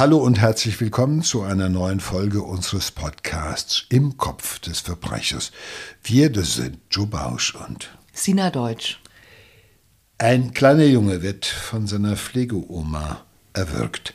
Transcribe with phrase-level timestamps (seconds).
[0.00, 5.52] Hallo und herzlich willkommen zu einer neuen Folge unseres Podcasts Im Kopf des Verbrechers.
[6.02, 8.98] Wir, das sind Joe Bausch und Sina Deutsch.
[10.16, 14.14] Ein kleiner Junge wird von seiner Pflegeoma erwürgt,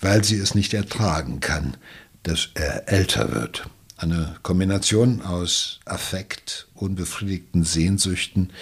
[0.00, 1.76] weil sie es nicht ertragen kann,
[2.22, 3.68] dass er älter wird.
[3.96, 8.52] Eine Kombination aus Affekt, unbefriedigten Sehnsüchten,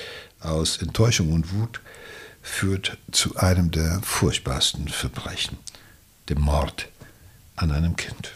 [0.41, 1.83] aus Enttäuschung und Wut
[2.41, 5.59] führt zu einem der furchtbarsten Verbrechen,
[6.29, 6.89] dem Mord
[7.57, 8.33] an einem Kind.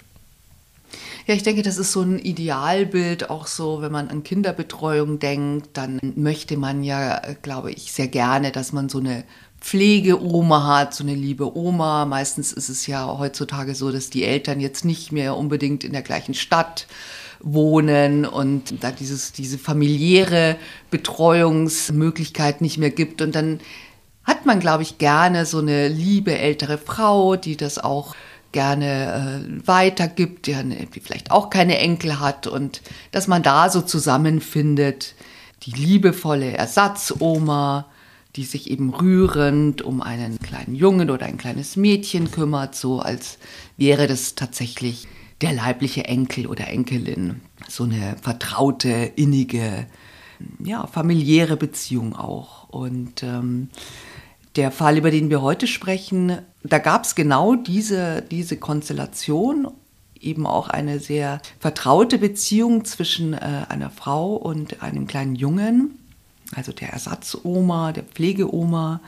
[1.27, 5.69] Ja, ich denke, das ist so ein Idealbild, auch so, wenn man an Kinderbetreuung denkt,
[5.75, 9.25] dann möchte man ja, glaube ich, sehr gerne, dass man so eine
[9.61, 12.07] Pflegeoma hat, so eine liebe Oma.
[12.07, 16.03] Meistens ist es ja heutzutage so, dass die Eltern jetzt nicht mehr unbedingt in der
[16.03, 16.87] gleichen Stadt
[17.41, 20.57] wohnen und da dieses, diese familiäre
[20.91, 23.21] Betreuungsmöglichkeit nicht mehr gibt.
[23.21, 23.61] Und dann
[24.29, 28.15] hat man, glaube ich, gerne so eine liebe ältere Frau, die das auch
[28.53, 30.55] gerne äh, weitergibt, die,
[30.95, 35.15] die vielleicht auch keine Enkel hat und dass man da so zusammenfindet,
[35.65, 37.87] die liebevolle Ersatzoma,
[38.37, 43.39] die sich eben rührend um einen kleinen Jungen oder ein kleines Mädchen kümmert, so als
[43.77, 45.09] wäre das tatsächlich
[45.41, 47.41] der leibliche Enkel oder Enkelin.
[47.69, 49.87] So eine vertraute, innige,
[50.63, 52.69] ja, familiäre Beziehung auch.
[52.69, 53.71] Und ähm,
[54.59, 59.69] der Fall, über den wir heute sprechen, da gab es genau diese, diese Konstellation,
[60.21, 65.97] eben auch eine sehr vertraute Beziehung zwischen äh, einer Frau und einem kleinen Jungen,
[66.57, 69.01] also der Ersatzoma, der Pflegeoma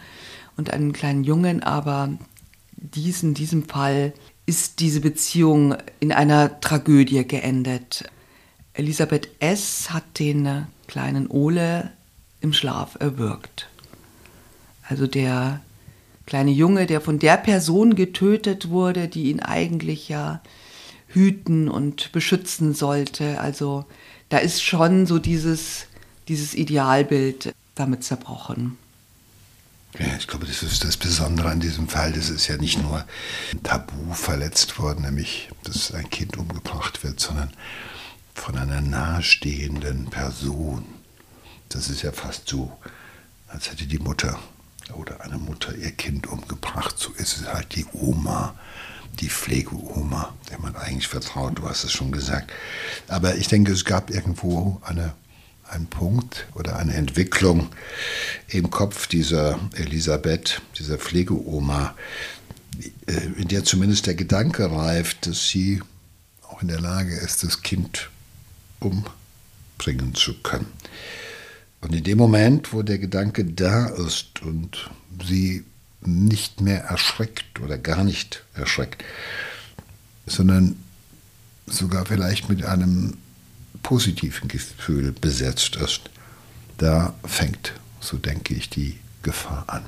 [0.56, 2.10] und einem kleinen Jungen, aber
[2.76, 4.12] dies, in diesem Fall
[4.46, 8.04] ist diese Beziehung in einer Tragödie geendet.
[8.72, 9.90] Elisabeth S.
[9.90, 11.90] hat den kleinen Ole
[12.40, 13.68] im Schlaf erwürgt.
[14.90, 15.60] Also der
[16.26, 20.42] kleine Junge, der von der Person getötet wurde, die ihn eigentlich ja
[21.06, 23.40] hüten und beschützen sollte.
[23.40, 23.86] Also
[24.28, 25.86] da ist schon so dieses,
[26.28, 28.76] dieses Idealbild damit zerbrochen.
[29.98, 32.12] Ja, ich glaube, das ist das Besondere an diesem Fall.
[32.12, 33.04] Das ist ja nicht nur
[33.52, 37.50] ein Tabu verletzt worden, nämlich, dass ein Kind umgebracht wird, sondern
[38.34, 40.84] von einer nahestehenden Person.
[41.68, 42.70] Das ist ja fast so,
[43.48, 44.38] als hätte die Mutter
[44.94, 46.98] oder eine Mutter ihr Kind umgebracht.
[46.98, 48.54] So ist es halt die Oma,
[49.20, 51.58] die Pflegeoma, der man eigentlich vertraut.
[51.58, 52.52] Du hast es schon gesagt.
[53.08, 55.14] Aber ich denke, es gab irgendwo eine,
[55.68, 57.68] einen Punkt oder eine Entwicklung
[58.48, 61.94] im Kopf dieser Elisabeth, dieser Pflegeoma,
[63.06, 65.82] äh, in der zumindest der Gedanke reift, dass sie
[66.42, 68.10] auch in der Lage ist, das Kind
[68.80, 70.66] umbringen zu können.
[71.80, 74.90] Und in dem Moment, wo der Gedanke da ist und
[75.24, 75.64] sie
[76.02, 79.04] nicht mehr erschreckt oder gar nicht erschreckt,
[80.26, 80.76] sondern
[81.66, 83.16] sogar vielleicht mit einem
[83.82, 86.10] positiven Gefühl besetzt ist,
[86.78, 89.82] da fängt, so denke ich, die Gefahr an.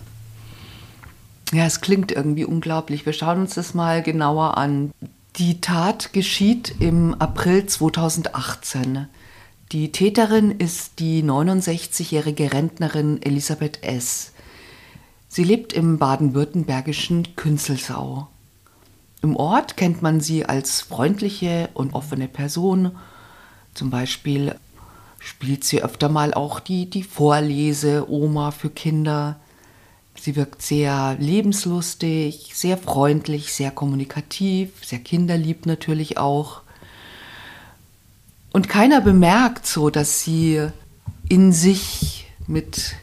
[1.52, 3.04] Ja, es klingt irgendwie unglaublich.
[3.04, 4.90] Wir schauen uns das mal genauer an.
[5.36, 9.06] Die Tat geschieht im April 2018.
[9.72, 14.32] Die Täterin ist die 69-jährige Rentnerin Elisabeth S.
[15.28, 18.28] Sie lebt im baden-württembergischen Künzelsau.
[19.22, 22.92] Im Ort kennt man sie als freundliche und offene Person.
[23.72, 24.56] Zum Beispiel
[25.18, 29.40] spielt sie öfter mal auch die, die Vorlese-Oma für Kinder.
[30.20, 36.60] Sie wirkt sehr lebenslustig, sehr freundlich, sehr kommunikativ, sehr kinderlieb natürlich auch.
[38.52, 40.68] Und keiner bemerkt so, dass sie
[41.28, 42.96] in sich mit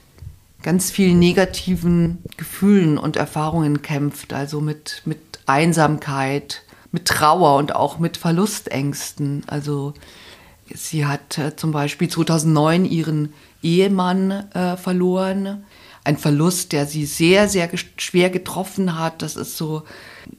[0.61, 7.97] ganz vielen negativen Gefühlen und Erfahrungen kämpft, also mit, mit Einsamkeit, mit Trauer und auch
[7.97, 9.43] mit Verlustängsten.
[9.47, 9.93] Also
[10.73, 13.33] sie hat äh, zum Beispiel 2009 ihren
[13.63, 15.63] Ehemann äh, verloren
[16.09, 19.21] ein Verlust, der sie sehr, sehr schwer getroffen hat.
[19.21, 19.83] Das ist so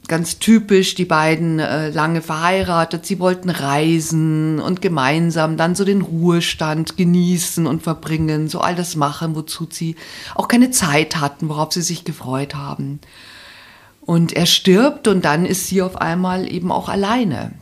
[0.08, 6.02] ganz typisch, die beiden äh, lange verheiratet, sie wollten reisen und gemeinsam dann so den
[6.02, 9.94] Ruhestand genießen und verbringen, so all das machen, wozu sie
[10.34, 13.00] auch keine Zeit hatten, worauf sie sich gefreut haben.
[14.00, 17.52] Und er stirbt und dann ist sie auf einmal eben auch alleine.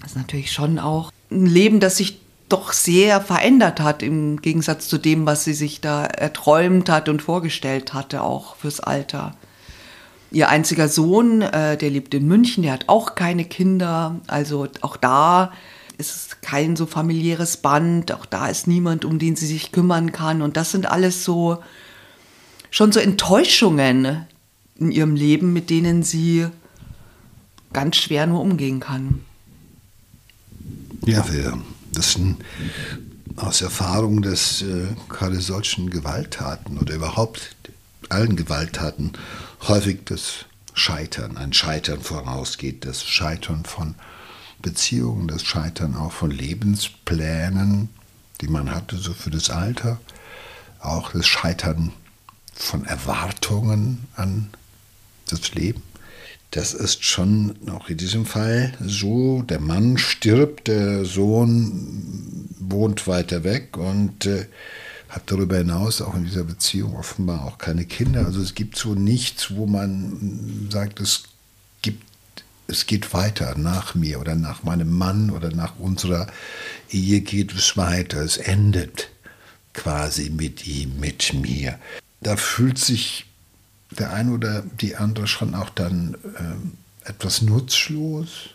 [0.00, 4.88] Das ist natürlich schon auch ein Leben, das sich doch sehr verändert hat im Gegensatz
[4.88, 9.34] zu dem, was sie sich da erträumt hat und vorgestellt hatte, auch fürs Alter.
[10.30, 14.16] Ihr einziger Sohn, äh, der lebt in München, der hat auch keine Kinder.
[14.26, 15.52] Also auch da
[15.96, 20.12] ist es kein so familiäres Band, auch da ist niemand, um den sie sich kümmern
[20.12, 20.42] kann.
[20.42, 21.58] Und das sind alles so
[22.70, 24.26] schon so Enttäuschungen
[24.78, 26.46] in ihrem Leben, mit denen sie
[27.72, 29.22] ganz schwer nur umgehen kann.
[31.04, 31.24] Ja,
[31.90, 32.38] wir wissen
[33.36, 37.54] aus Erfahrung, dass äh, gerade solchen Gewalttaten oder überhaupt
[38.08, 39.12] allen Gewalttaten
[39.66, 43.94] häufig das Scheitern, ein Scheitern vorausgeht, das Scheitern von
[44.60, 47.88] Beziehungen, das Scheitern auch von Lebensplänen,
[48.40, 50.00] die man hatte, so für das Alter,
[50.80, 51.92] auch das Scheitern
[52.54, 54.50] von Erwartungen an
[55.28, 55.82] das Leben.
[56.50, 59.42] Das ist schon auch in diesem Fall so.
[59.42, 64.46] Der Mann stirbt, der Sohn wohnt weiter weg und äh,
[65.10, 68.24] hat darüber hinaus auch in dieser Beziehung offenbar auch keine Kinder.
[68.24, 71.24] Also es gibt so nichts, wo man sagt, es
[71.82, 72.04] gibt,
[72.66, 76.28] es geht weiter nach mir oder nach meinem Mann oder nach unserer
[76.90, 78.22] Ehe geht es weiter.
[78.22, 79.10] Es endet
[79.74, 81.78] quasi mit ihm, mit mir.
[82.20, 83.27] Da fühlt sich
[83.90, 88.50] der eine oder die andere schon auch dann äh, etwas nutzlos.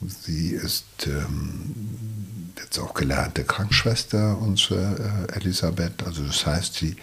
[0.00, 1.74] Sie ist ähm,
[2.56, 6.02] jetzt auch gelernte Krankenschwester, unsere äh, Elisabeth.
[6.04, 6.96] Also das heißt, sie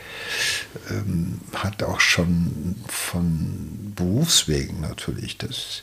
[0.90, 5.82] ähm, hat auch schon von Berufswegen natürlich das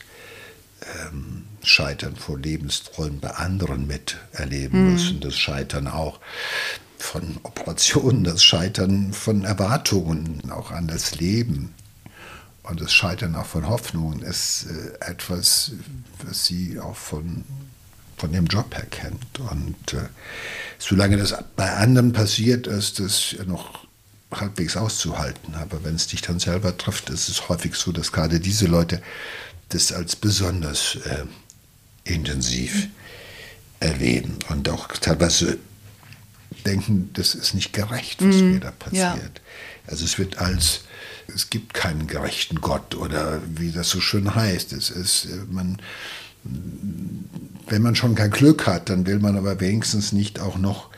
[1.07, 4.93] ähm, Scheitern vor Lebensträumen bei anderen miterleben mhm.
[4.93, 5.19] müssen.
[5.21, 6.19] Das Scheitern auch
[6.97, 11.73] von Operationen, das Scheitern von Erwartungen auch an das Leben
[12.63, 15.71] und das Scheitern auch von Hoffnungen ist äh, etwas,
[16.23, 17.43] was sie auch von,
[18.17, 19.39] von ihrem Job her kennt.
[19.39, 20.07] Und äh,
[20.79, 23.85] solange das bei anderen passiert, ist es noch
[24.31, 25.53] halbwegs auszuhalten.
[25.55, 29.01] Aber wenn es dich dann selber trifft, ist es häufig so, dass gerade diese Leute
[29.69, 31.25] das als besonders äh,
[32.03, 32.87] intensiv
[33.79, 35.57] erleben und auch teilweise
[36.63, 39.01] denken, das ist nicht gerecht, was mm, mir da passiert.
[39.01, 39.87] Ja.
[39.87, 40.81] Also es wird als,
[41.33, 44.73] es gibt keinen gerechten Gott oder wie das so schön heißt.
[44.73, 45.81] Es ist, äh, man,
[47.67, 50.89] wenn man schon kein Glück hat, dann will man aber wenigstens nicht auch noch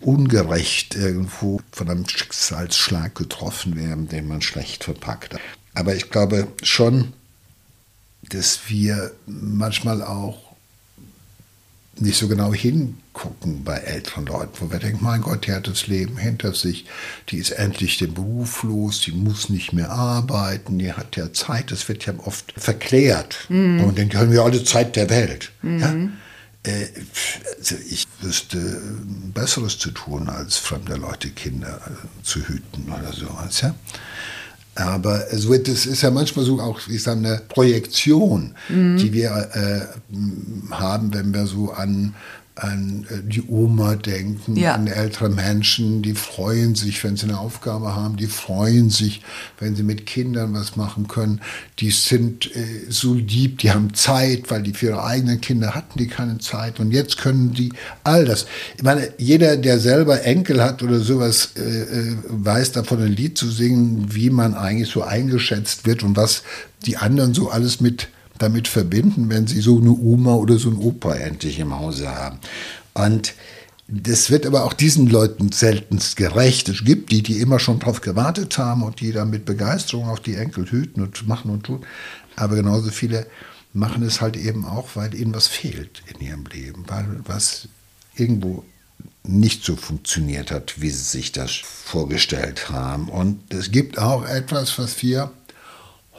[0.00, 5.40] ungerecht irgendwo von einem Schicksalsschlag getroffen werden, den man schlecht verpackt hat.
[5.72, 7.12] Aber ich glaube schon,
[8.22, 10.43] dass wir manchmal auch
[12.00, 15.86] nicht so genau hingucken bei älteren Leuten, wo wir denken, mein Gott, die hat das
[15.86, 16.86] Leben hinter sich,
[17.28, 21.70] die ist endlich den Beruf los, die muss nicht mehr arbeiten, die hat ja Zeit,
[21.70, 23.46] das wird ja oft verklärt.
[23.48, 23.84] Mhm.
[23.84, 25.52] Und dann haben wir alle Zeit der Welt.
[25.62, 25.80] Mhm.
[25.80, 26.70] Ja?
[26.70, 26.86] Äh,
[27.58, 28.80] also ich wüsste
[29.34, 33.60] Besseres zu tun, als fremde Leute Kinder äh, zu hüten oder sowas.
[33.60, 33.74] Ja?
[34.74, 38.96] Aber es wird, es ist ja manchmal so auch, ich sage, eine Projektion, mhm.
[38.96, 42.14] die wir äh, haben, wenn wir so an
[42.56, 44.74] an äh, die Oma denken, ja.
[44.74, 49.22] an ältere Menschen, die freuen sich, wenn sie eine Aufgabe haben, die freuen sich,
[49.58, 51.40] wenn sie mit Kindern was machen können,
[51.80, 55.98] die sind äh, so lieb, die haben Zeit, weil die für ihre eigenen Kinder hatten
[55.98, 57.72] die keine Zeit und jetzt können die
[58.04, 58.46] all das.
[58.76, 63.36] Ich meine, jeder, der selber Enkel hat oder sowas, äh, äh weiß davon ein Lied
[63.36, 66.44] zu singen, wie man eigentlich so eingeschätzt wird und was
[66.86, 68.08] die anderen so alles mit
[68.44, 72.38] damit verbinden, wenn sie so eine Oma oder so ein Opa endlich im Hause haben.
[72.92, 73.34] Und
[73.86, 76.68] das wird aber auch diesen Leuten seltenst gerecht.
[76.68, 80.18] Es gibt die, die immer schon darauf gewartet haben und die dann mit Begeisterung auch
[80.18, 81.84] die Enkel hüten und machen und tun.
[82.36, 83.26] Aber genauso viele
[83.72, 87.68] machen es halt eben auch, weil ihnen was fehlt in ihrem Leben, weil was
[88.14, 88.64] irgendwo
[89.22, 93.08] nicht so funktioniert hat, wie sie sich das vorgestellt haben.
[93.08, 95.30] Und es gibt auch etwas, was wir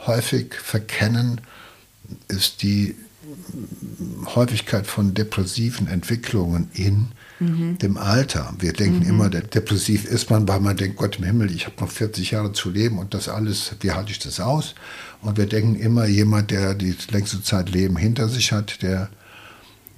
[0.06, 1.40] häufig verkennen,
[2.28, 2.94] ist die
[4.34, 7.08] Häufigkeit von depressiven Entwicklungen in
[7.40, 7.78] mhm.
[7.78, 8.54] dem Alter.
[8.58, 9.08] Wir denken mhm.
[9.08, 12.52] immer, depressiv ist man, weil man denkt, Gott im Himmel, ich habe noch 40 Jahre
[12.52, 14.74] zu leben und das alles, wie halte ich das aus?
[15.22, 19.08] Und wir denken immer, jemand, der die längste Zeit Leben hinter sich hat, der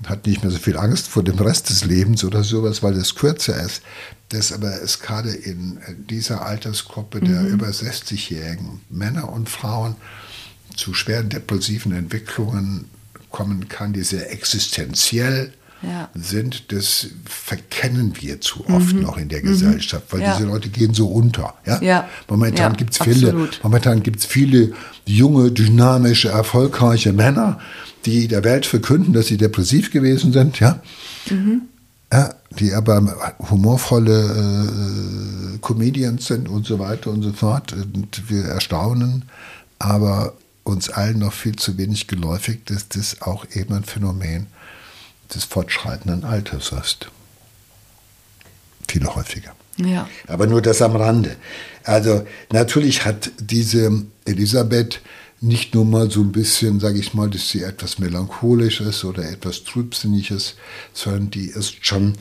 [0.07, 3.17] hat nicht mehr so viel Angst vor dem Rest des Lebens oder sowas, weil es
[3.17, 3.83] kürzer ist.
[4.29, 7.49] Das aber ist gerade in dieser Altersgruppe der mhm.
[7.49, 9.97] über 60-jährigen Männer und Frauen
[10.79, 12.87] zu schweren depressiven Entwicklungen
[13.31, 16.09] kommen kann, die sehr existenziell ja.
[16.15, 19.03] sind, das verkennen wir zu oft mhm.
[19.03, 19.49] noch in der mhm.
[19.49, 20.35] Gesellschaft, weil ja.
[20.35, 21.55] diese Leute gehen so unter.
[21.67, 21.83] Ja?
[21.83, 22.09] ja.
[22.29, 24.73] Momentan gibt es viele, momentan gibt's viele
[25.05, 27.61] junge, dynamische, erfolgreiche Männer,
[28.07, 30.81] die der Welt verkünden, dass sie depressiv gewesen sind, ja.
[31.31, 31.63] Mhm.
[32.11, 34.65] Ja, die aber humorvolle
[35.55, 37.75] äh, Comedians sind und so weiter und so fort.
[37.75, 39.27] Und wir erstaunen,
[39.79, 40.33] aber
[40.69, 44.47] uns allen noch viel zu wenig geläufig, dass das auch eben ein Phänomen
[45.35, 47.11] des fortschreitenden Alters ist.
[48.89, 49.55] Viel häufiger.
[49.77, 50.09] Ja.
[50.27, 51.37] Aber nur das am Rande.
[51.85, 55.01] Also natürlich hat diese Elisabeth
[55.41, 59.31] nicht nur mal so ein bisschen, sage ich mal, dass sie etwas melancholisch ist oder
[59.31, 60.57] etwas trübsinnig ist,
[60.93, 62.15] sondern die ist schon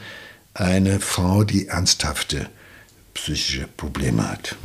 [0.53, 2.49] eine Frau, die ernsthafte
[3.13, 4.55] psychische Probleme hat.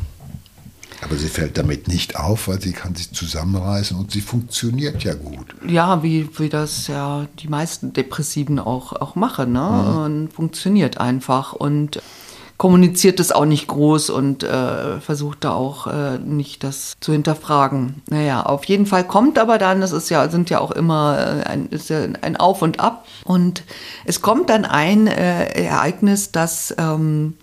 [1.02, 5.14] Aber sie fällt damit nicht auf, weil sie kann sich zusammenreißen und sie funktioniert ja
[5.14, 5.46] gut.
[5.66, 9.52] Ja, wie, wie das ja die meisten Depressiven auch, auch machen.
[9.52, 9.60] Ne?
[9.60, 9.96] Mhm.
[9.98, 12.00] Und funktioniert einfach und
[12.62, 18.02] kommuniziert es auch nicht groß und äh, versucht da auch äh, nicht das zu hinterfragen.
[18.08, 21.48] Naja, auf jeden Fall kommt aber dann, das ist ja, sind ja auch immer äh,
[21.48, 23.08] ein, ist ja ein Auf und Ab.
[23.24, 23.64] Und
[24.04, 27.34] es kommt dann ein äh, Ereignis, das ähm,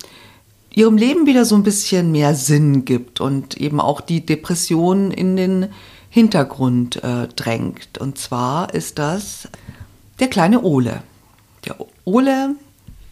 [0.73, 5.35] ihrem Leben wieder so ein bisschen mehr Sinn gibt und eben auch die Depression in
[5.35, 5.67] den
[6.09, 7.97] Hintergrund äh, drängt.
[7.99, 9.47] Und zwar ist das
[10.19, 11.01] der kleine Ole.
[11.65, 12.55] Der Ole,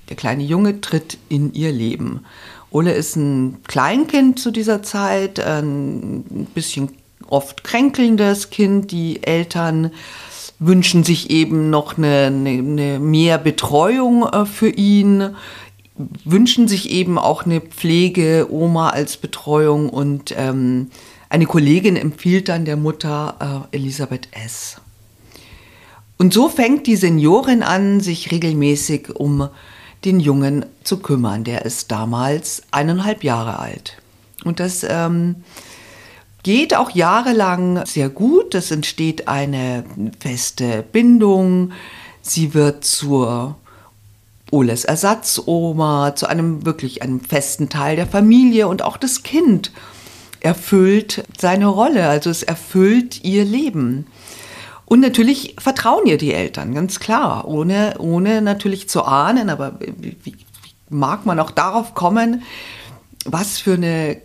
[0.10, 2.26] der kleine Junge, tritt in ihr Leben.
[2.72, 6.90] Ole ist ein Kleinkind zu dieser Zeit, ein bisschen
[7.28, 8.92] oft kränkelndes Kind.
[8.92, 9.92] Die Eltern
[10.60, 15.36] wünschen sich eben noch eine, eine, eine mehr Betreuung äh, für ihn
[16.26, 20.90] wünschen sich eben auch eine Pflegeoma als Betreuung und ähm,
[21.30, 24.80] eine Kollegin empfiehlt dann der Mutter äh, Elisabeth S.
[26.18, 29.50] Und so fängt die Seniorin an, sich regelmäßig um
[30.06, 31.44] den Jungen zu kümmern.
[31.44, 33.98] Der ist damals eineinhalb Jahre alt.
[34.44, 35.36] Und das ähm,
[36.44, 38.56] geht auch jahrelang sehr gut.
[38.56, 39.84] Es entsteht eine
[40.20, 41.72] feste Bindung.
[42.22, 43.58] Sie wird zur
[44.52, 49.72] Oles Ersatzoma zu einem wirklich einem festen Teil der Familie und auch das Kind
[50.40, 54.08] erfüllt seine Rolle, also es erfüllt ihr Leben.
[54.86, 60.16] Und natürlich vertrauen ihr die Eltern, ganz klar, ohne, ohne natürlich zu ahnen, aber wie,
[60.24, 60.36] wie
[60.90, 62.44] mag man auch darauf kommen,
[63.26, 64.22] was für eine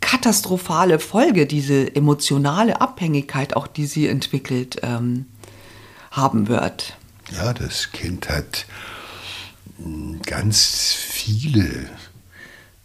[0.00, 5.26] katastrophale Folge diese emotionale Abhängigkeit, auch die sie entwickelt, ähm,
[6.10, 6.96] haben wird.
[7.32, 8.66] Ja, das Kind hat
[10.24, 11.88] ganz viele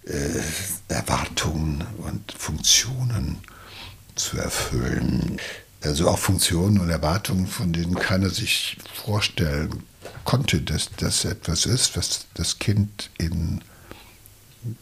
[0.06, 0.42] äh,
[0.88, 3.38] Erwartungen und Funktionen
[4.16, 5.40] zu erfüllen.
[5.82, 9.84] Also auch Funktionen und Erwartungen, von denen keiner sich vorstellen
[10.26, 13.62] konnte, dass das etwas ist, was das Kind in,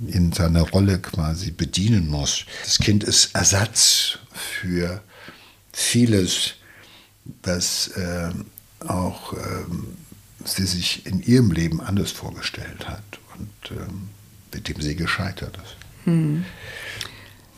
[0.08, 2.46] in seiner Rolle quasi bedienen muss.
[2.64, 5.04] Das Kind ist Ersatz für
[5.72, 6.56] vieles,
[7.44, 8.32] was äh,
[8.88, 9.98] auch ähm,
[10.56, 13.04] sie sich in ihrem Leben anders vorgestellt hat
[13.38, 14.10] und ähm,
[14.54, 15.76] mit dem sie gescheitert ist.
[16.06, 16.46] Hm.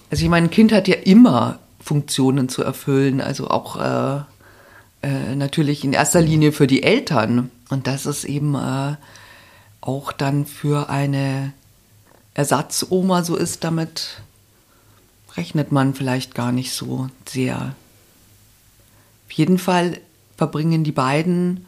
[0.09, 4.21] Also ich meine, ein Kind hat ja immer Funktionen zu erfüllen, also auch äh,
[5.01, 7.51] äh, natürlich in erster Linie für die Eltern.
[7.69, 8.95] Und das ist eben äh,
[9.81, 11.53] auch dann für eine
[12.33, 14.21] Ersatzoma so ist, damit
[15.37, 17.75] rechnet man vielleicht gar nicht so sehr.
[19.27, 19.99] Auf jeden Fall
[20.37, 21.65] verbringen die beiden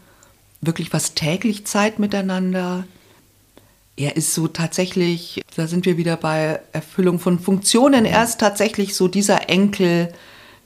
[0.61, 2.85] wirklich fast täglich Zeit miteinander.
[3.97, 8.05] Er ist so tatsächlich, da sind wir wieder bei Erfüllung von Funktionen.
[8.05, 10.13] Er ist tatsächlich so dieser Enkel,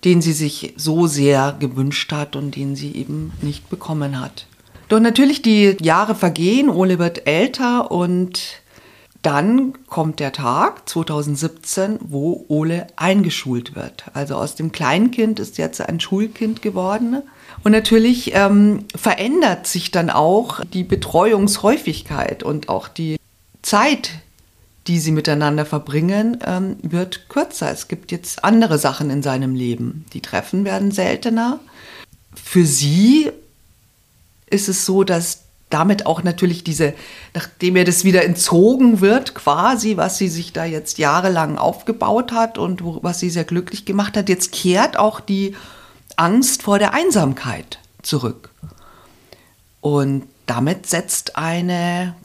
[0.04, 4.48] den sie sich so sehr gewünscht hat und den sie eben nicht bekommen hat.
[4.88, 8.62] Doch natürlich die Jahre vergehen, Ole wird älter und
[9.26, 14.06] dann kommt der Tag 2017, wo Ole eingeschult wird.
[14.14, 17.24] Also aus dem Kleinkind ist jetzt ein Schulkind geworden.
[17.64, 23.18] Und natürlich ähm, verändert sich dann auch die Betreuungshäufigkeit und auch die
[23.64, 24.12] Zeit,
[24.86, 27.72] die sie miteinander verbringen, ähm, wird kürzer.
[27.72, 30.06] Es gibt jetzt andere Sachen in seinem Leben.
[30.14, 31.60] Die Treffen werden seltener.
[32.36, 33.32] Für sie
[34.48, 36.94] ist es so, dass damit auch natürlich diese,
[37.34, 42.58] nachdem ihr das wieder entzogen wird, quasi, was sie sich da jetzt jahrelang aufgebaut hat
[42.58, 45.56] und was sie sehr glücklich gemacht hat, jetzt kehrt auch die
[46.18, 48.50] Angst vor der Einsamkeit zurück.
[49.82, 52.16] Und damit setzt eine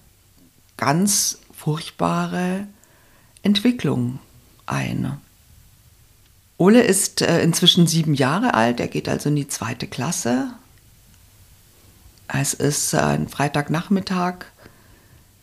[0.77, 2.67] ganz furchtbare
[3.43, 4.19] Entwicklung
[4.67, 5.19] ein.
[6.57, 10.53] Ole ist äh, inzwischen sieben Jahre alt, er geht also in die zweite Klasse.
[12.33, 14.45] Es ist ein Freitagnachmittag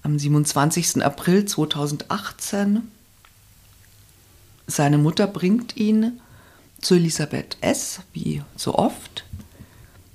[0.03, 1.03] am 27.
[1.03, 2.89] April 2018.
[4.67, 6.21] Seine Mutter bringt ihn
[6.79, 9.25] zu Elisabeth S., wie so oft.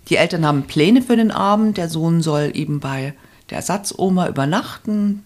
[0.09, 1.77] Die Eltern haben Pläne für den Abend.
[1.77, 3.13] Der Sohn soll eben bei
[3.51, 5.25] der Ersatzoma übernachten,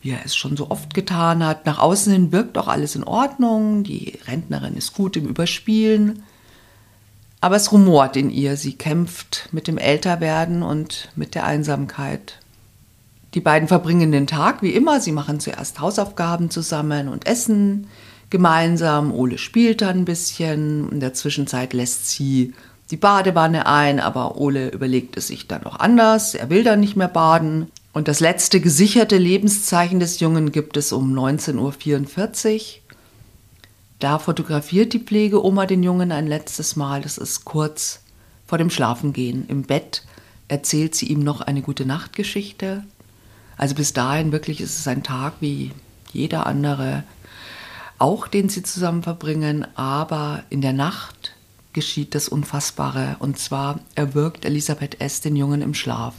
[0.00, 1.64] wie er es schon so oft getan hat.
[1.64, 3.84] Nach außen hin wirkt auch alles in Ordnung.
[3.84, 6.24] Die Rentnerin ist gut im Überspielen.
[7.40, 8.56] Aber es rumort in ihr.
[8.56, 12.38] Sie kämpft mit dem Älterwerden und mit der Einsamkeit.
[13.34, 15.00] Die beiden verbringen den Tag wie immer.
[15.00, 17.86] Sie machen zuerst Hausaufgaben zusammen und essen
[18.30, 19.12] gemeinsam.
[19.12, 20.90] Ole spielt dann ein bisschen.
[20.90, 22.54] In der Zwischenzeit lässt sie
[22.90, 26.34] die Badewanne ein, aber Ole überlegt es sich dann auch anders.
[26.34, 27.70] Er will dann nicht mehr baden.
[27.92, 32.87] Und das letzte gesicherte Lebenszeichen des Jungen gibt es um 19.44 Uhr.
[33.98, 37.02] Da fotografiert die Pflegeoma den Jungen ein letztes Mal.
[37.02, 38.00] Das ist kurz
[38.46, 39.46] vor dem Schlafengehen.
[39.48, 40.04] Im Bett
[40.46, 42.84] erzählt sie ihm noch eine gute Nachtgeschichte.
[43.56, 45.72] Also bis dahin wirklich ist es ein Tag wie
[46.12, 47.02] jeder andere,
[47.98, 49.66] auch den sie zusammen verbringen.
[49.76, 51.34] Aber in der Nacht
[51.72, 53.16] geschieht das Unfassbare.
[53.18, 55.20] Und zwar erwürgt Elisabeth S.
[55.20, 56.14] den Jungen im Schlaf.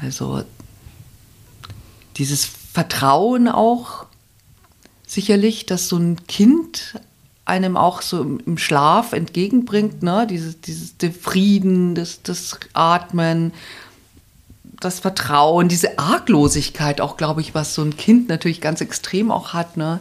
[0.00, 0.44] Also
[2.16, 4.07] dieses Vertrauen auch
[5.08, 7.00] sicherlich, dass so ein Kind
[7.44, 10.26] einem auch so im Schlaf entgegenbringt, ne?
[10.28, 13.52] dieses, dieses Frieden, das, das Atmen,
[14.80, 19.54] das Vertrauen, diese Arglosigkeit auch, glaube ich, was so ein Kind natürlich ganz extrem auch
[19.54, 19.76] hat.
[19.78, 19.98] Ne?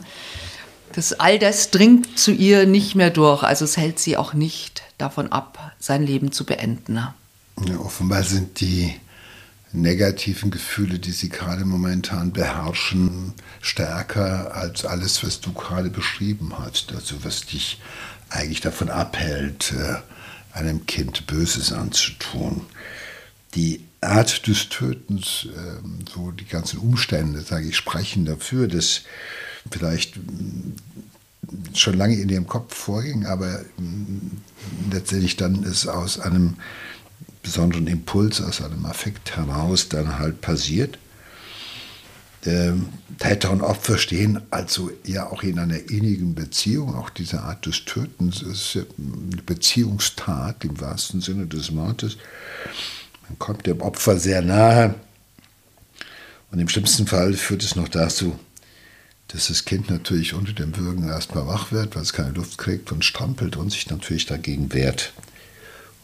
[0.93, 3.43] Das, all das dringt zu ihr nicht mehr durch.
[3.43, 6.93] Also es hält sie auch nicht davon ab, sein Leben zu beenden.
[6.93, 7.13] Ne?
[7.65, 8.93] Ja, offenbar sind die
[9.73, 16.93] negativen Gefühle, die sie gerade momentan beherrschen, stärker als alles, was du gerade beschrieben hast.
[16.93, 17.79] Also was dich
[18.29, 19.95] eigentlich davon abhält, äh,
[20.57, 22.61] einem Kind Böses anzutun.
[23.55, 29.01] Die Art des Tötens, ähm, so die ganzen Umstände, sage ich, sprechen dafür, dass
[29.71, 30.73] vielleicht mm,
[31.73, 36.57] schon lange in ihrem Kopf vorging, aber mm, letztendlich dann es aus einem
[37.47, 40.99] besonderen Impuls, aus einem Affekt heraus dann halt passiert.
[42.45, 42.89] Ähm,
[43.19, 46.93] Täter und Opfer stehen also ja auch in einer innigen Beziehung.
[46.93, 52.17] Auch diese Art des Tötens ist eine Beziehungstat im wahrsten Sinne des Wortes.
[53.29, 54.95] Man kommt dem Opfer sehr nahe
[56.51, 58.37] und im schlimmsten Fall führt es noch dazu,
[59.29, 62.91] dass das Kind natürlich unter dem Würgen erstmal wach wird, weil es keine Luft kriegt
[62.91, 65.13] und strampelt und sich natürlich dagegen wehrt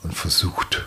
[0.03, 0.85] und versucht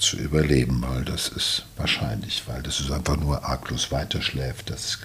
[0.00, 4.98] zu überleben, weil das ist wahrscheinlich, weil das ist einfach nur arglos weiterschläft, das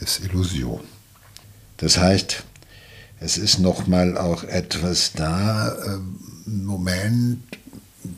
[0.00, 0.82] ist Illusion.
[1.78, 2.44] Das heißt,
[3.20, 7.42] es ist nochmal auch etwas da, ein ähm, Moment,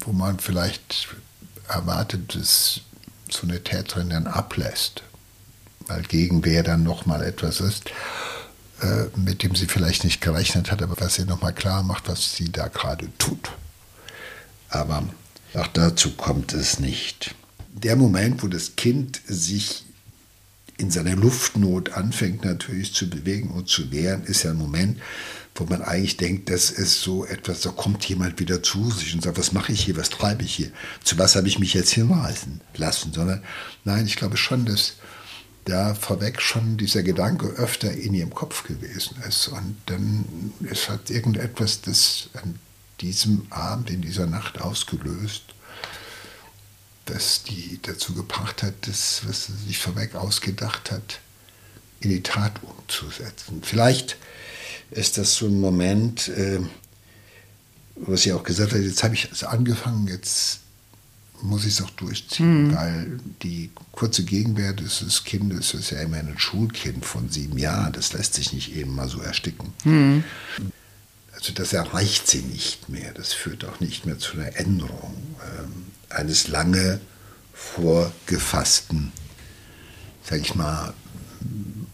[0.00, 1.08] wo man vielleicht
[1.68, 2.80] erwartet, dass
[3.30, 5.02] so eine Täterin dann ablässt,
[5.86, 7.90] weil Gegenwehr dann nochmal etwas ist,
[8.80, 12.34] äh, mit dem sie vielleicht nicht gerechnet hat, aber was ihr nochmal klar macht, was
[12.34, 13.50] sie da gerade tut.
[14.70, 15.04] Aber
[15.54, 17.34] auch dazu kommt es nicht.
[17.72, 19.84] Der Moment, wo das Kind sich
[20.76, 25.00] in seiner Luftnot anfängt natürlich zu bewegen und zu wehren, ist ja ein Moment,
[25.54, 29.22] wo man eigentlich denkt, das ist so etwas, da kommt jemand wieder zu sich und
[29.22, 30.70] sagt, was mache ich hier, was treibe ich hier,
[31.04, 33.42] zu was habe ich mich jetzt hinweisen lassen, sondern
[33.84, 34.94] nein, ich glaube schon, dass
[35.64, 39.48] da vorweg schon dieser Gedanke öfter in ihrem Kopf gewesen ist.
[39.48, 42.28] Und dann ist halt irgendetwas, das
[43.00, 45.42] diesem Abend, in dieser Nacht ausgelöst,
[47.06, 51.20] das die dazu gebracht hat, das, was sie sich vorweg ausgedacht hat,
[52.00, 53.62] in die Tat umzusetzen.
[53.62, 54.16] Vielleicht
[54.90, 56.60] ist das so ein Moment, äh,
[57.96, 60.60] was sie auch gesagt hat, jetzt habe ich es angefangen, jetzt
[61.42, 62.74] muss ich es auch durchziehen, mhm.
[62.74, 68.12] weil die kurze Gegenwehr des Kindes ist ja immerhin ein Schulkind von sieben Jahren, das
[68.12, 69.72] lässt sich nicht eben mal so ersticken.
[69.84, 70.24] Mhm.
[71.44, 73.12] Also das erreicht sie nicht mehr.
[73.12, 77.02] Das führt auch nicht mehr zu einer Änderung ähm, eines lange
[77.52, 79.12] vorgefassten,
[80.22, 80.94] sag ich mal,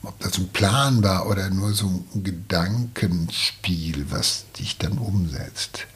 [0.05, 5.89] ob das ein Plan war oder nur so ein Gedankenspiel, was dich dann umsetzt.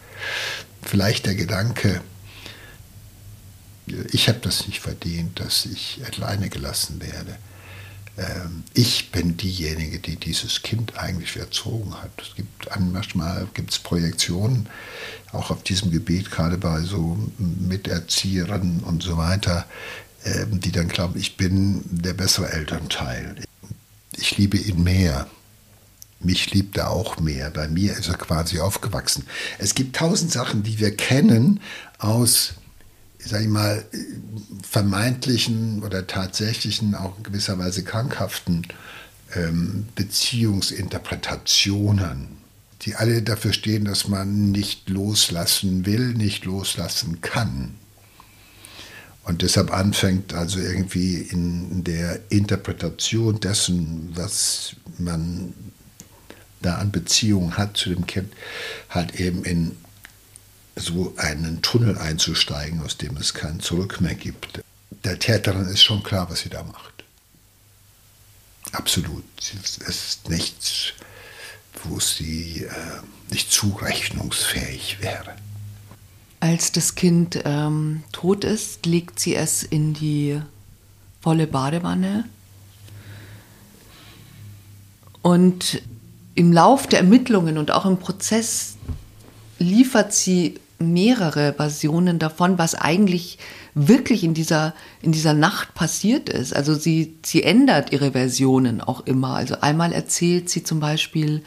[0.82, 2.00] Vielleicht der Gedanke,
[4.10, 7.38] ich habe das nicht verdient, dass ich alleine gelassen werde.
[8.16, 12.10] Ähm, ich bin diejenige, die dieses Kind eigentlich erzogen hat.
[12.20, 14.68] Es gibt manchmal gibt es Projektionen,
[15.32, 19.66] auch auf diesem Gebiet, gerade bei so Miterzieherinnen und so weiter,
[20.24, 23.36] ähm, die dann glauben, ich bin der bessere Elternteil.
[24.16, 25.26] Ich liebe ihn mehr.
[26.20, 27.50] Mich liebt er auch mehr.
[27.50, 29.26] Bei mir ist er quasi aufgewachsen.
[29.58, 31.60] Es gibt tausend Sachen, die wir kennen
[31.98, 32.54] aus
[33.24, 33.84] sag ich mal,
[34.68, 38.66] vermeintlichen oder tatsächlichen, auch in gewisser Weise krankhaften
[39.34, 42.28] ähm, Beziehungsinterpretationen,
[42.82, 47.74] die alle dafür stehen, dass man nicht loslassen will, nicht loslassen kann.
[49.24, 55.54] Und deshalb anfängt also irgendwie in der Interpretation dessen, was man
[56.60, 58.32] da an Beziehung hat zu dem Kind,
[58.90, 59.76] halt eben in
[60.76, 64.60] so einen Tunnel einzusteigen, aus dem es kein Zurück mehr gibt.
[65.04, 67.04] Der Täterin ist schon klar, was sie da macht.
[68.72, 69.24] Absolut.
[69.38, 70.94] Es ist nichts,
[71.84, 75.36] wo sie äh, nicht zurechnungsfähig wäre.
[76.40, 80.40] Als das Kind ähm, tot ist, legt sie es in die
[81.20, 82.24] volle Badewanne.
[85.22, 85.80] Und
[86.34, 88.76] im Lauf der Ermittlungen und auch im Prozess
[89.58, 93.38] liefert sie mehrere Versionen davon, was eigentlich
[93.74, 96.54] wirklich in dieser, in dieser Nacht passiert ist.
[96.54, 99.34] Also sie, sie ändert ihre Versionen auch immer.
[99.34, 101.42] Also einmal erzählt sie zum Beispiel,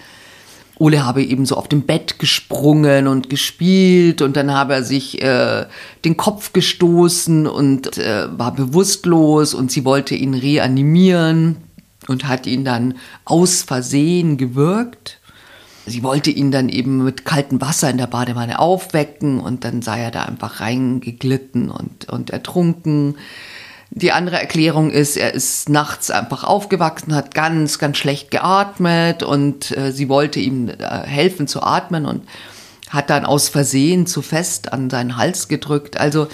[0.79, 5.21] Ole habe eben so auf dem Bett gesprungen und gespielt und dann habe er sich
[5.21, 5.65] äh,
[6.05, 11.57] den Kopf gestoßen und äh, war bewusstlos und sie wollte ihn reanimieren
[12.07, 15.16] und hat ihn dann aus Versehen gewürgt.
[15.87, 20.01] Sie wollte ihn dann eben mit kaltem Wasser in der Badewanne aufwecken und dann sei
[20.01, 23.15] er da einfach reingeglitten und, und ertrunken.
[23.89, 29.75] Die andere Erklärung ist, er ist nachts einfach aufgewachsen, hat ganz, ganz schlecht geatmet und
[29.77, 30.73] äh, sie wollte ihm äh,
[31.05, 32.23] helfen zu atmen und
[32.89, 35.99] hat dann aus Versehen zu fest an seinen Hals gedrückt.
[35.99, 36.27] Also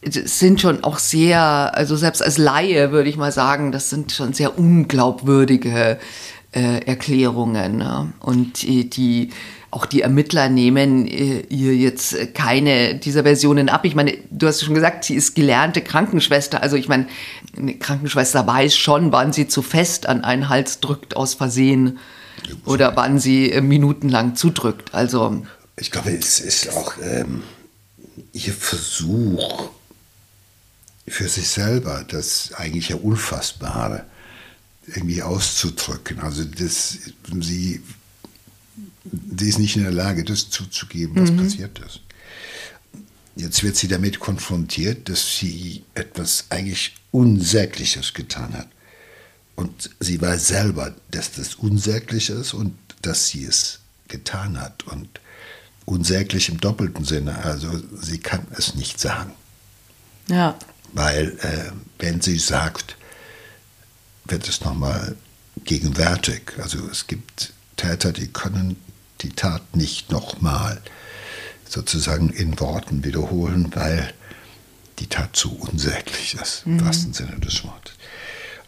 [0.00, 4.12] es sind schon auch sehr, also selbst als Laie würde ich mal sagen, das sind
[4.12, 5.98] schon sehr unglaubwürdige
[6.58, 7.78] äh, Erklärungen.
[7.78, 8.12] Ne?
[8.20, 9.30] Und die, die
[9.70, 13.84] auch die Ermittler nehmen äh, ihr jetzt keine dieser Versionen ab.
[13.84, 16.62] Ich meine, du hast schon gesagt, sie ist gelernte Krankenschwester.
[16.62, 17.06] Also ich meine,
[17.56, 21.98] eine Krankenschwester weiß schon, wann sie zu fest an einen Hals drückt aus Versehen
[22.64, 24.94] oder wann sie äh, minutenlang zudrückt.
[24.94, 25.44] Also
[25.76, 27.42] ich glaube, es ist auch ähm,
[28.32, 29.70] ihr Versuch
[31.06, 34.04] für sich selber, das eigentlich ja Unfassbare
[34.94, 36.20] irgendwie auszudrücken.
[36.20, 36.98] Also das,
[37.40, 37.82] sie
[39.36, 41.38] sie ist nicht in der Lage, das zuzugeben, was mhm.
[41.38, 42.00] passiert ist.
[43.36, 48.68] Jetzt wird sie damit konfrontiert, dass sie etwas eigentlich Unsägliches getan hat.
[49.54, 54.84] Und sie weiß selber, dass das unsäglich ist und dass sie es getan hat.
[54.86, 55.20] Und
[55.84, 57.44] unsäglich im doppelten Sinne.
[57.44, 59.32] Also sie kann es nicht sagen.
[60.28, 60.58] Ja.
[60.92, 62.96] Weil äh, wenn sie sagt,
[64.28, 65.16] wird es nochmal
[65.64, 66.52] gegenwärtig.
[66.62, 68.76] Also es gibt Täter, die können
[69.20, 70.80] die Tat nicht nochmal
[71.68, 74.12] sozusagen in Worten wiederholen, weil
[74.98, 76.78] die Tat zu unsäglich ist, mhm.
[76.78, 77.94] im wahrsten Sinne des Wortes.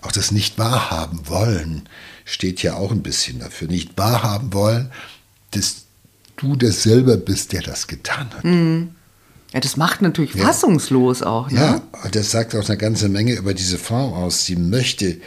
[0.03, 1.89] Auch das nicht wahrhaben wollen
[2.25, 3.69] steht ja auch ein bisschen dafür.
[3.69, 4.91] Nicht wahrhaben wollen,
[5.51, 5.85] dass
[6.37, 8.45] du das selber bist, der das getan hat.
[8.45, 8.95] Mhm.
[9.53, 10.45] Ja, das macht natürlich ja.
[10.45, 11.51] fassungslos auch.
[11.51, 11.61] Ne?
[11.61, 14.47] Ja, das sagt auch eine ganze Menge über diese Frau aus.
[14.47, 15.21] Sie möchte,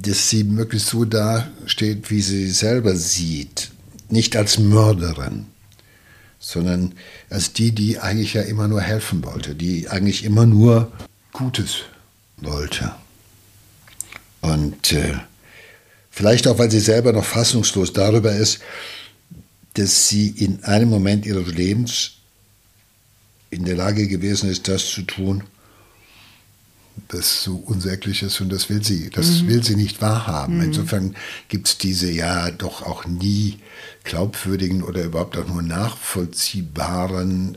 [0.00, 3.70] dass sie möglichst so dasteht, wie sie selber sieht
[4.10, 5.46] nicht als Mörderin,
[6.38, 6.94] sondern
[7.30, 10.92] als die, die eigentlich ja immer nur helfen wollte, die eigentlich immer nur
[11.32, 11.80] Gutes
[12.38, 12.94] wollte.
[14.40, 15.14] Und äh,
[16.10, 18.60] vielleicht auch, weil sie selber noch fassungslos darüber ist,
[19.74, 22.12] dass sie in einem Moment ihres Lebens
[23.50, 25.44] in der Lage gewesen ist, das zu tun,
[27.08, 29.48] das so unsäglich ist und das will sie, das mhm.
[29.48, 30.56] will sie nicht wahrhaben.
[30.56, 30.64] Mhm.
[30.64, 31.14] Insofern
[31.48, 33.58] gibt es diese ja doch auch nie
[34.04, 37.56] glaubwürdigen oder überhaupt auch nur nachvollziehbaren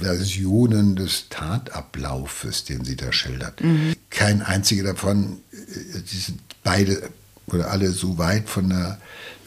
[0.00, 3.62] Versionen des Tatablaufes, den sie da schildert.
[3.62, 3.94] Mhm.
[4.10, 7.10] Kein einziger davon, äh, die sind beide
[7.46, 9.00] oder alle so weit von, der,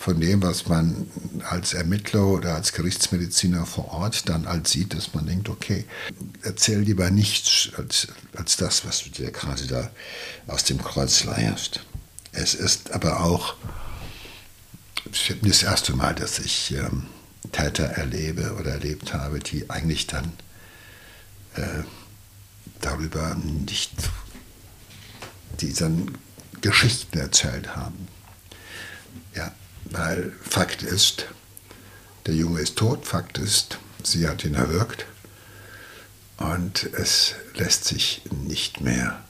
[0.04, 1.08] von dem, was man
[1.50, 5.86] als Ermittler oder als Gerichtsmediziner vor Ort dann als sieht, dass man denkt, okay,
[6.42, 9.92] erzähl lieber nichts als, als das, was du dir gerade da
[10.48, 11.86] aus dem Kreuz leierst.
[12.34, 13.56] Es ist aber auch
[15.42, 17.06] das erste Mal, dass ich ähm,
[17.54, 20.34] Täter erlebe oder erlebt habe, die eigentlich dann
[21.56, 21.84] äh,
[22.82, 23.94] darüber nicht
[25.62, 26.18] diesen
[26.60, 28.10] Geschichten erzählt haben.
[29.86, 31.26] Weil Fakt ist,
[32.26, 35.06] der Junge ist tot, Fakt ist, sie hat ihn erwürgt
[36.38, 39.22] und es lässt sich nicht mehr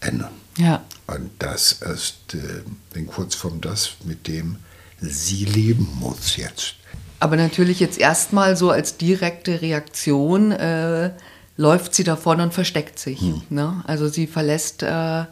[0.00, 0.32] ändern.
[0.56, 0.84] Ja.
[1.06, 4.56] Und das ist äh, kurz vom das, mit dem
[5.00, 6.74] sie leben muss jetzt.
[7.20, 11.12] Aber natürlich jetzt erstmal so als direkte Reaktion äh,
[11.56, 13.20] läuft sie davon und versteckt sich.
[13.20, 13.42] Hm.
[13.48, 13.82] Ne?
[13.86, 15.24] Also sie verlässt äh,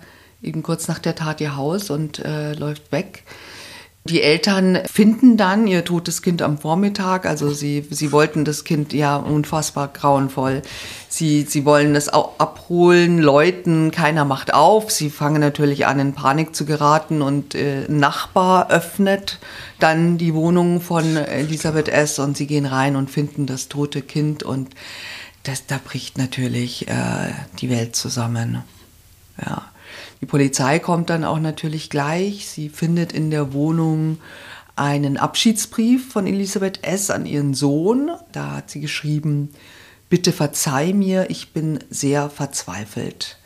[0.43, 3.25] eben kurz nach der Tat ihr Haus und äh, läuft weg.
[4.05, 7.27] Die Eltern finden dann ihr totes Kind am Vormittag.
[7.27, 10.63] Also sie, sie wollten das Kind ja unfassbar grauenvoll.
[11.09, 14.91] Sie, sie wollen das auch abholen, läuten, keiner macht auf.
[14.91, 19.39] Sie fangen natürlich an, in Panik zu geraten und äh, Nachbar öffnet
[19.79, 22.19] dann die Wohnung von Elisabeth S.
[22.19, 24.71] und sie gehen rein und finden das tote Kind und
[25.43, 28.63] das, da bricht natürlich äh, die Welt zusammen.
[29.45, 29.70] Ja.
[30.21, 32.49] Die Polizei kommt dann auch natürlich gleich.
[32.49, 34.19] Sie findet in der Wohnung
[34.77, 37.11] einen Abschiedsbrief von Elisabeth S.
[37.11, 38.11] an ihren Sohn.
[38.33, 39.51] Da hat sie geschrieben,
[40.09, 43.40] bitte verzeih mir, ich bin sehr verzweifelt.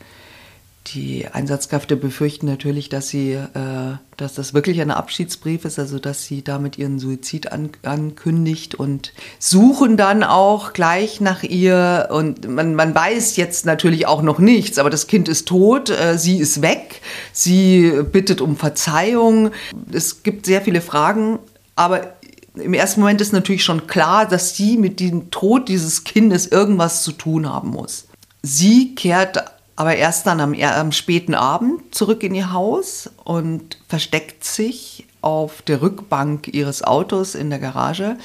[0.87, 6.25] Die Einsatzkräfte befürchten natürlich, dass sie, äh, dass das wirklich ein Abschiedsbrief ist, also dass
[6.25, 12.09] sie damit ihren Suizid an, ankündigt und suchen dann auch gleich nach ihr.
[12.11, 16.19] Und man, man weiß jetzt natürlich auch noch nichts, aber das Kind ist tot, äh,
[16.19, 17.01] sie ist weg,
[17.33, 19.51] sie bittet um Verzeihung.
[19.91, 21.39] Es gibt sehr viele Fragen,
[21.75, 22.13] aber
[22.53, 27.01] im ersten Moment ist natürlich schon klar, dass sie mit dem Tod dieses Kindes irgendwas
[27.01, 28.05] zu tun haben muss.
[28.43, 29.43] Sie kehrt
[29.75, 35.61] aber erst dann am, am, späten Abend zurück in ihr Haus und versteckt sich auf
[35.63, 38.17] der Rückbank ihres Autos in der Garage.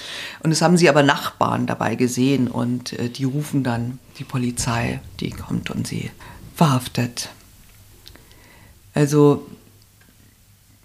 [0.42, 5.00] Und das haben sie aber Nachbarn dabei gesehen und äh, die rufen dann die Polizei,
[5.18, 6.10] die kommt und sie
[6.54, 7.30] verhaftet.
[8.94, 9.46] Also,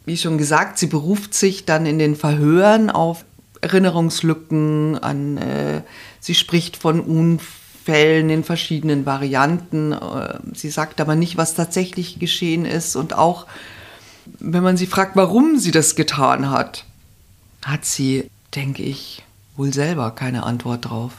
[0.05, 3.25] wie schon gesagt, sie beruft sich dann in den Verhören auf
[3.61, 5.81] Erinnerungslücken an, äh,
[6.19, 9.91] sie spricht von Unfällen Fällen, in verschiedenen Varianten.
[9.93, 12.95] Äh, sie sagt aber nicht, was tatsächlich geschehen ist.
[12.95, 13.45] Und auch
[14.39, 16.85] wenn man sie fragt, warum sie das getan hat,
[17.63, 19.23] hat sie, denke ich,
[19.55, 21.13] wohl selber keine Antwort drauf.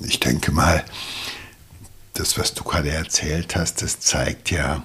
[0.00, 0.84] Ich denke mal,
[2.14, 4.82] das, was du gerade erzählt hast, das zeigt ja,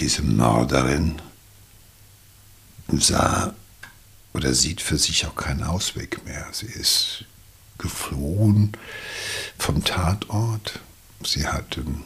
[0.00, 1.20] diese Mörderin
[2.88, 3.54] sah
[4.32, 6.46] oder sieht für sich auch keinen Ausweg mehr.
[6.52, 7.26] Sie ist
[7.82, 8.72] geflohen
[9.58, 10.80] vom Tatort.
[11.24, 12.02] Sie hat einen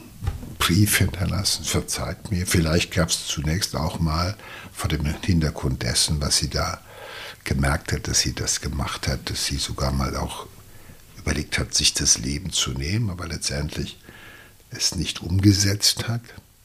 [0.57, 2.45] Brief hinterlassen, verzeiht mir.
[2.45, 4.35] Vielleicht gab es zunächst auch mal
[4.73, 6.81] vor dem Hintergrund dessen, was sie da
[7.43, 10.47] gemerkt hat, dass sie das gemacht hat, dass sie sogar mal auch
[11.17, 13.97] überlegt hat, sich das Leben zu nehmen, aber letztendlich
[14.69, 16.21] es nicht umgesetzt hat.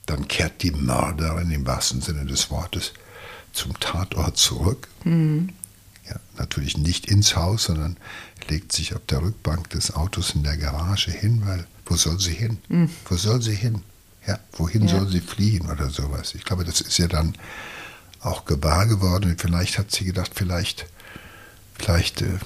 [0.07, 2.93] Dann kehrt die Mörderin im wahrsten Sinne des Wortes
[3.53, 4.89] zum Tatort zurück.
[5.05, 5.51] Mhm.
[6.09, 7.97] Ja, natürlich nicht ins Haus, sondern
[8.51, 12.33] legt sich auf der Rückbank des Autos in der Garage hin, weil wo soll sie
[12.33, 12.59] hin?
[12.69, 12.91] Mhm.
[13.09, 13.83] Wo soll sie hin?
[14.27, 14.99] Ja, wohin ja.
[14.99, 16.35] soll sie fliehen oder sowas?
[16.35, 17.35] Ich glaube, das ist ja dann
[18.21, 19.31] auch gewahr geworden.
[19.31, 20.87] Und vielleicht hat sie gedacht, vielleicht,
[21.75, 22.39] vielleicht äh,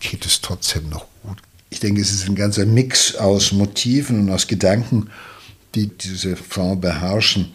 [0.00, 1.38] geht es trotzdem noch gut.
[1.70, 5.10] Ich denke, es ist ein ganzer Mix aus Motiven und aus Gedanken,
[5.74, 7.52] die diese Frau beherrschen.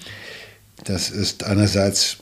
[0.83, 2.17] Das ist einerseits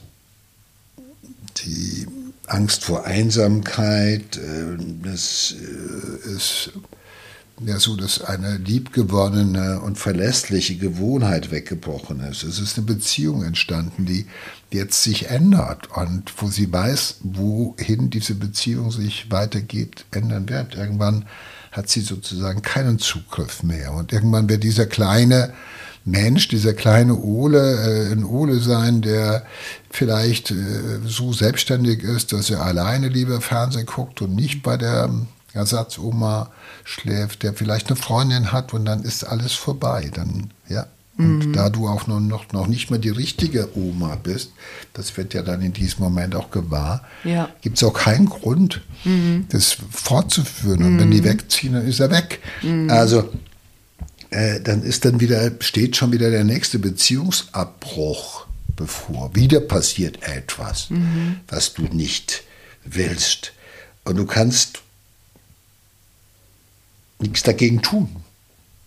[1.58, 2.08] die
[2.52, 6.72] Angst vor Einsamkeit, äh, das äh, ist
[7.66, 12.44] ja so, dass eine liebgewonnene und verlässliche Gewohnheit weggebrochen ist.
[12.44, 14.26] Es ist eine Beziehung entstanden, die
[14.72, 20.76] jetzt sich ändert und wo sie weiß, wohin diese Beziehung sich weitergeht, ändern wird.
[20.76, 21.26] Irgendwann
[21.72, 25.54] hat sie sozusagen keinen Zugriff mehr und irgendwann wird dieser kleine
[26.04, 29.46] Mensch, dieser kleine Ole, äh, ein Ole sein, der
[29.92, 35.10] vielleicht äh, so selbstständig ist, dass er alleine lieber Fernsehen guckt und nicht bei der
[35.54, 36.50] Ersatzoma
[36.84, 40.10] schläft, der vielleicht eine Freundin hat und dann ist alles vorbei.
[40.14, 40.88] Dann, ja.
[41.18, 41.54] Und mhm.
[41.54, 44.52] da du auch noch, noch, noch nicht mehr die richtige Oma bist,
[44.94, 47.50] das wird ja dann in diesem Moment auch gewahr, ja.
[47.62, 49.46] gibt es auch keinen Grund, mhm.
[49.50, 50.84] das fortzuführen.
[50.84, 51.26] Und wenn die mhm.
[51.26, 52.40] wegziehen, dann ist er weg.
[52.64, 52.90] Mhm.
[52.90, 53.30] Also
[54.30, 59.36] äh, dann ist dann wieder, steht schon wieder der nächste Beziehungsabbruch bevor.
[59.36, 61.40] Wieder passiert etwas, mhm.
[61.48, 62.44] was du nicht
[62.84, 63.54] willst.
[64.04, 64.82] Und du kannst
[67.20, 68.10] nichts dagegen tun.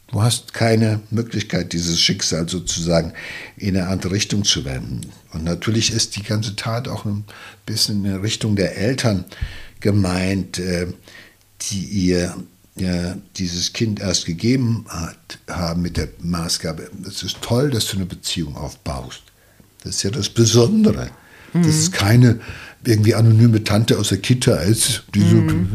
[0.08, 3.14] Du hast keine Möglichkeit, dieses Schicksal sozusagen
[3.56, 5.00] in eine andere Richtung zu wenden.
[5.32, 7.24] Und natürlich ist die ganze Tat auch ein
[7.66, 9.24] bisschen in Richtung der Eltern
[9.80, 10.86] gemeint, äh,
[11.62, 12.36] die ihr
[13.36, 18.06] dieses Kind erst gegeben hat, haben mit der Maßgabe, es ist toll, dass du eine
[18.06, 19.22] Beziehung aufbaust.
[19.84, 21.10] Das ist ja das Besondere.
[21.52, 21.62] Mhm.
[21.62, 22.40] Dass es keine
[22.84, 25.68] irgendwie anonyme Tante aus der Kita ist, die, mhm.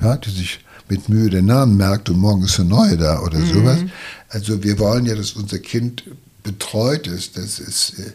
[0.00, 3.20] so, ja, die sich mit Mühe den Namen merkt und morgen ist eine neue da
[3.20, 3.52] oder mhm.
[3.52, 3.78] sowas.
[4.28, 6.04] Also wir wollen ja, dass unser Kind
[6.42, 8.12] betreut ist, dass es äh,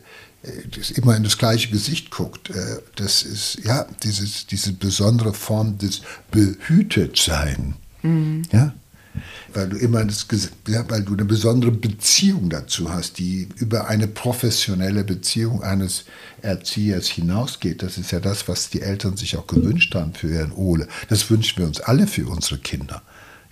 [0.75, 2.49] das immer in das gleiche Gesicht guckt.
[2.49, 6.01] Äh, das ist ja dieses, diese besondere Form des
[6.31, 7.75] Behütetsein.
[8.01, 8.43] Mhm.
[8.51, 8.73] Ja?
[9.53, 10.27] Weil du immer das,
[10.65, 16.05] weil du eine besondere Beziehung dazu hast, die über eine professionelle Beziehung eines
[16.41, 17.83] Erziehers hinausgeht.
[17.83, 20.87] Das ist ja das, was die Eltern sich auch gewünscht haben für ihren Ole.
[21.09, 23.01] Das wünschen wir uns alle für unsere Kinder.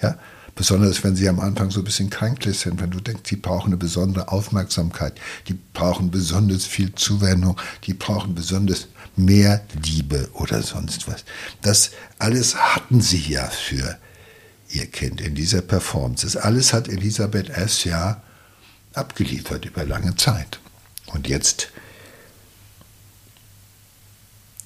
[0.02, 0.18] Ja?
[0.56, 3.68] Besonders wenn sie am Anfang so ein bisschen kränklich sind, wenn du denkst, die brauchen
[3.68, 5.14] eine besondere Aufmerksamkeit,
[5.48, 11.24] die brauchen besonders viel Zuwendung, die brauchen besonders mehr Liebe oder sonst was.
[11.62, 13.98] Das alles hatten sie ja für
[14.70, 16.26] ihr Kind in dieser Performance.
[16.26, 17.84] Das alles hat Elisabeth S.
[17.84, 18.22] ja
[18.94, 20.60] abgeliefert über lange Zeit.
[21.08, 21.70] Und jetzt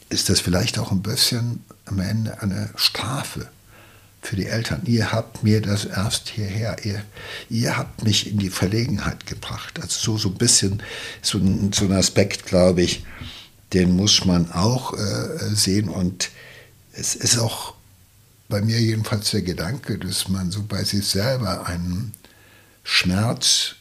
[0.09, 3.49] ist das vielleicht auch ein bisschen am Ende eine Strafe
[4.21, 4.81] für die Eltern.
[4.85, 7.03] Ihr habt mir das erst hierher, ihr,
[7.49, 9.79] ihr habt mich in die Verlegenheit gebracht.
[9.81, 10.81] Also so, so ein bisschen
[11.21, 13.05] so ein, so ein Aspekt, glaube ich,
[13.73, 15.89] den muss man auch äh, sehen.
[15.89, 16.29] Und
[16.93, 17.73] es ist auch
[18.49, 22.13] bei mir jedenfalls der Gedanke, dass man so bei sich selber einen
[22.83, 23.75] Schmerz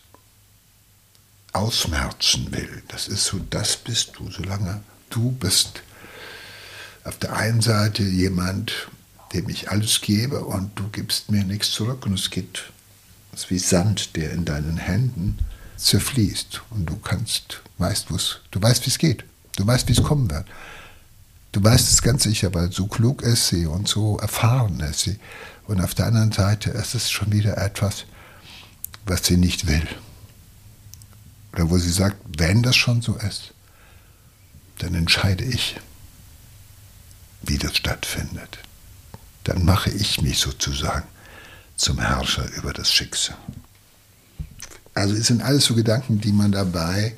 [1.53, 2.83] ausmerzen will.
[2.89, 5.83] Das ist so, das bist du, solange du bist
[7.05, 8.89] auf der einen Seite jemand,
[9.33, 12.65] dem ich alles gebe und du gibst mir nichts zurück und es geht,
[13.35, 15.39] es wie Sand, der in deinen Händen
[15.77, 19.25] zerfließt und du kannst, weißt, du weißt, wie es geht,
[19.57, 20.47] du weißt, wie es kommen wird.
[21.53, 25.19] Du weißt es ganz sicher, weil so klug ist sie und so erfahren ist sie.
[25.67, 28.07] Und auf der anderen Seite ist es schon wieder etwas,
[29.05, 29.87] was sie nicht will.
[31.53, 33.53] Oder wo sie sagt, wenn das schon so ist,
[34.79, 35.79] dann entscheide ich,
[37.43, 38.59] wie das stattfindet
[39.45, 41.07] dann mache ich mich sozusagen
[41.77, 43.37] zum Herrscher über das Schicksal.
[44.95, 47.17] Also es sind alles so Gedanken, die man dabei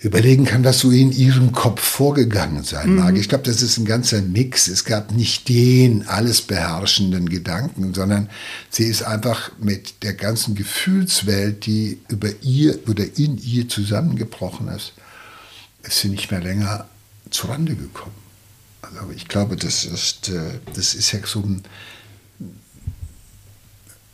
[0.00, 3.14] überlegen kann, was so in ihrem Kopf vorgegangen sein mag.
[3.14, 3.20] Mhm.
[3.20, 4.68] Ich glaube, das ist ein ganzer Mix.
[4.68, 8.30] Es gab nicht den alles beherrschenden Gedanken, sondern
[8.70, 14.92] sie ist einfach mit der ganzen Gefühlswelt, die über ihr oder in ihr zusammengebrochen ist,
[15.82, 16.86] ist sie nicht mehr länger
[17.30, 18.14] zurande gekommen.
[18.82, 21.62] Also ich glaube, das ist, äh, das ist ja so ein.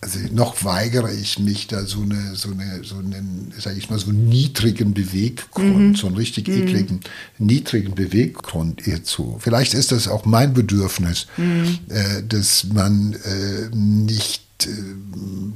[0.04, 3.98] Also noch weigere ich mich da so eine, so eine, so einen, sage ich mal,
[3.98, 5.94] so einen niedrigen Beweggrund, mhm.
[5.94, 6.62] so einen richtig mhm.
[6.62, 7.00] ekligen,
[7.38, 9.38] niedrigen Beweggrund ihr zu.
[9.40, 11.78] Vielleicht ist das auch mein Bedürfnis, mhm.
[11.88, 14.68] äh, dass man äh, nicht äh,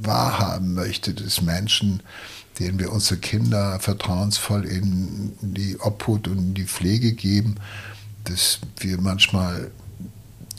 [0.01, 2.01] wahrhaben möchte, dass Menschen,
[2.57, 7.57] denen wir unsere Kinder vertrauensvoll in die Obhut und in die Pflege geben,
[8.23, 9.69] dass wir manchmal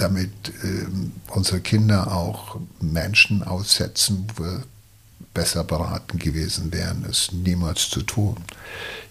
[0.00, 0.30] damit
[0.62, 0.86] äh,
[1.30, 4.62] unsere Kinder auch Menschen aussetzen, wo wir
[5.34, 8.36] besser beraten gewesen wären, es niemals zu tun.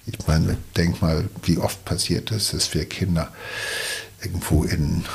[0.06, 3.32] Ich meine, denk mal, wie oft passiert es, dass wir Kinder
[4.22, 5.06] irgendwo in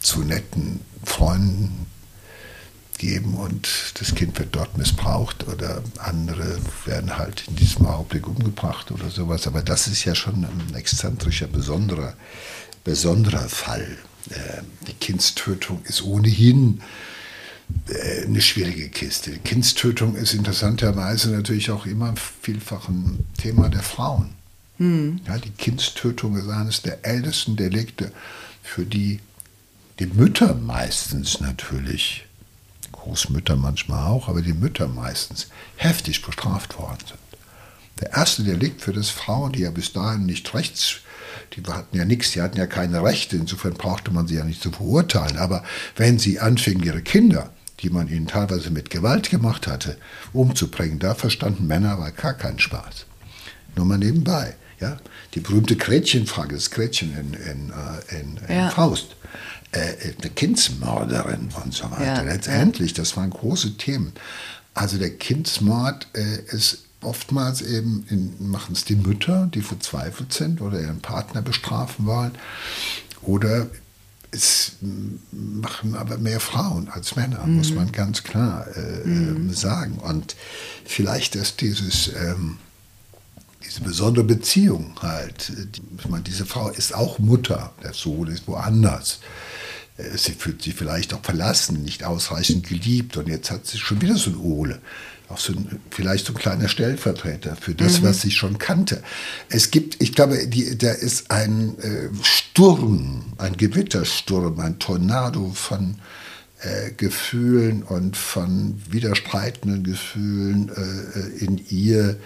[0.00, 1.86] zu netten Freunden
[2.98, 8.90] geben und das Kind wird dort missbraucht oder andere werden halt in diesem Augenblick umgebracht
[8.92, 9.46] oder sowas.
[9.46, 12.14] Aber das ist ja schon ein exzentrischer, besonderer
[12.84, 13.96] besonderer Fall.
[14.30, 16.80] Äh, die Kindstötung ist ohnehin
[17.88, 19.32] äh, eine schwierige Kiste.
[19.32, 24.34] Die Kindstötung ist interessanterweise natürlich auch immer vielfach ein Thema der Frauen.
[24.78, 25.20] Hm.
[25.26, 28.12] Ja, die Kindstötung ist eines der ältesten Delikte,
[28.62, 29.20] für die
[30.00, 32.26] die Mütter meistens natürlich,
[32.90, 37.20] Großmütter manchmal auch, aber die Mütter meistens heftig bestraft worden sind.
[38.00, 40.96] Der erste Delikt für das Frauen, die ja bis dahin nicht rechts
[41.56, 44.62] die hatten ja nichts, die hatten ja keine Rechte, insofern brauchte man sie ja nicht
[44.62, 45.38] zu verurteilen.
[45.38, 45.64] Aber
[45.96, 49.96] wenn sie anfingen, ihre Kinder, die man ihnen teilweise mit Gewalt gemacht hatte,
[50.32, 53.06] umzubringen, da verstanden Männer aber gar keinen Spaß.
[53.76, 54.54] Nur mal nebenbei.
[54.80, 54.98] Ja?
[55.34, 58.70] Die berühmte Gretchenfrage, das Gretchen in, in, äh, in, in ja.
[58.70, 59.16] Faust.
[59.72, 62.04] Äh, eine Kindsmörderin und so weiter.
[62.04, 62.22] Ja.
[62.22, 64.12] Letztendlich, das waren große Themen.
[64.74, 70.80] Also der Kindsmord äh, ist oftmals eben machen es die Mütter, die verzweifelt sind oder
[70.80, 72.32] ihren Partner bestrafen wollen.
[73.22, 73.68] Oder
[74.30, 74.72] es
[75.30, 77.56] machen aber mehr Frauen als Männer, mhm.
[77.58, 79.52] muss man ganz klar äh, mhm.
[79.52, 79.98] sagen.
[79.98, 80.34] Und
[80.84, 82.58] vielleicht ist dieses, ähm,
[83.64, 88.48] diese besondere Beziehung halt, die, ich meine, diese Frau ist auch Mutter, der Sohn ist
[88.48, 89.20] woanders.
[89.96, 94.02] Äh, sie fühlt sich vielleicht auch verlassen, nicht ausreichend geliebt und jetzt hat sie schon
[94.02, 94.80] wieder so ein Ole
[95.28, 98.06] auch so ein, vielleicht so ein kleiner Stellvertreter für das, mhm.
[98.06, 99.02] was sie schon kannte.
[99.48, 105.96] Es gibt, ich glaube, die, da ist ein äh, Sturm, ein Gewittersturm, ein Tornado von
[106.60, 112.16] äh, Gefühlen und von widerstreitenden Gefühlen äh, in ihr.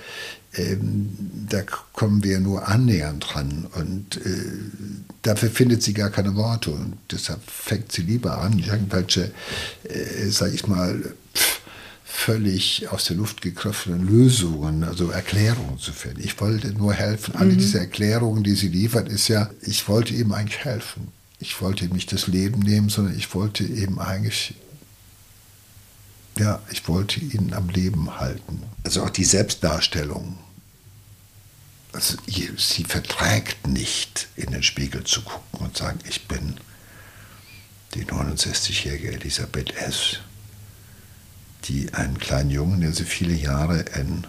[0.55, 1.11] Ähm,
[1.49, 1.63] da
[1.93, 4.31] kommen wir nur annähernd dran und äh,
[5.23, 9.31] dafür findet sie gar keine Worte und deshalb fängt sie lieber an, irgendwelche,
[9.85, 11.58] äh, sag ich mal, pff,
[12.19, 16.21] völlig aus der Luft gegriffenen Lösungen, also Erklärungen zu finden.
[16.23, 17.37] Ich wollte nur helfen.
[17.37, 17.59] Alle mhm.
[17.59, 21.13] diese Erklärungen, die sie liefert, ist ja, ich wollte ihm eigentlich helfen.
[21.39, 24.55] Ich wollte ihm nicht das Leben nehmen, sondern ich wollte eben eigentlich,
[26.37, 28.65] ja, ich wollte ihn am Leben halten.
[28.83, 30.37] Also auch die Selbstdarstellung.
[31.93, 36.57] Also sie verträgt nicht, in den Spiegel zu gucken und sagen, ich bin
[37.95, 40.19] die 69-jährige Elisabeth S
[41.65, 44.27] die einen kleinen Jungen, der sie viele Jahre in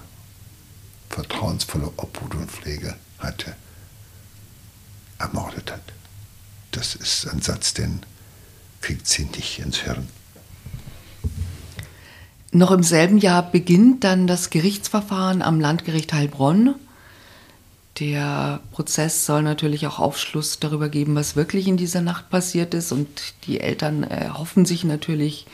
[1.09, 3.55] vertrauensvolle Obhut und Pflege hatte,
[5.17, 5.81] ermordet hat.
[6.71, 8.01] Das ist ein Satz, den
[8.81, 10.07] kriegt sie nicht ins Hirn.
[12.51, 16.75] Noch im selben Jahr beginnt dann das Gerichtsverfahren am Landgericht Heilbronn.
[17.99, 22.91] Der Prozess soll natürlich auch Aufschluss darüber geben, was wirklich in dieser Nacht passiert ist.
[22.91, 23.07] Und
[23.45, 25.45] die Eltern äh, hoffen sich natürlich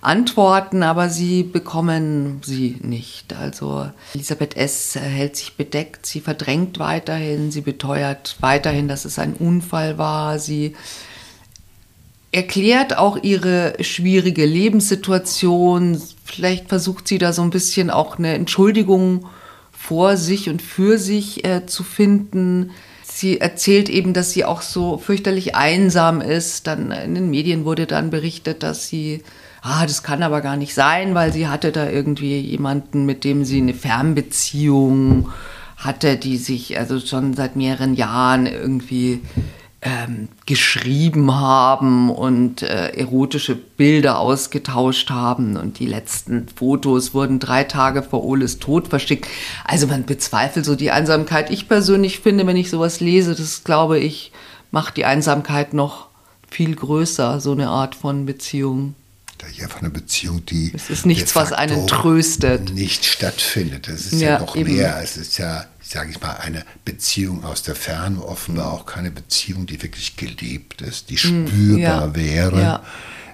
[0.00, 3.34] Antworten, aber sie bekommen sie nicht.
[3.34, 4.94] Also Elisabeth S.
[4.94, 10.38] hält sich bedeckt, sie verdrängt weiterhin, sie beteuert weiterhin, dass es ein Unfall war.
[10.38, 10.74] Sie
[12.32, 16.00] erklärt auch ihre schwierige Lebenssituation.
[16.24, 19.26] Vielleicht versucht sie da so ein bisschen auch eine Entschuldigung
[19.72, 22.70] vor sich und für sich äh, zu finden.
[23.02, 26.66] Sie erzählt eben, dass sie auch so fürchterlich einsam ist.
[26.66, 29.22] Dann in den Medien wurde dann berichtet, dass sie,
[29.62, 33.44] ah, das kann aber gar nicht sein, weil sie hatte da irgendwie jemanden, mit dem
[33.44, 35.30] sie eine Fernbeziehung
[35.76, 39.20] hatte, die sich also schon seit mehreren Jahren irgendwie
[39.82, 45.56] ähm, geschrieben haben und äh, erotische Bilder ausgetauscht haben.
[45.56, 49.26] Und die letzten Fotos wurden drei Tage vor Oles Tod verschickt.
[49.64, 51.50] Also man bezweifelt so die Einsamkeit.
[51.50, 54.32] Ich persönlich finde, wenn ich sowas lese, das glaube ich,
[54.70, 56.08] macht die Einsamkeit noch
[56.50, 58.94] viel größer, so eine Art von Beziehung.
[59.56, 60.72] Ja, von einer Beziehung, die.
[60.74, 62.72] Es ist nichts, was einen tröstet.
[62.72, 63.88] Nicht stattfindet.
[63.88, 64.74] Das ist ja, ja noch eben.
[64.74, 65.00] mehr.
[65.02, 69.66] Es ist ja sage ich mal, eine Beziehung aus der Ferne, offenbar auch keine Beziehung,
[69.66, 72.82] die wirklich gelebt ist, die hm, spürbar ja, wäre, ja.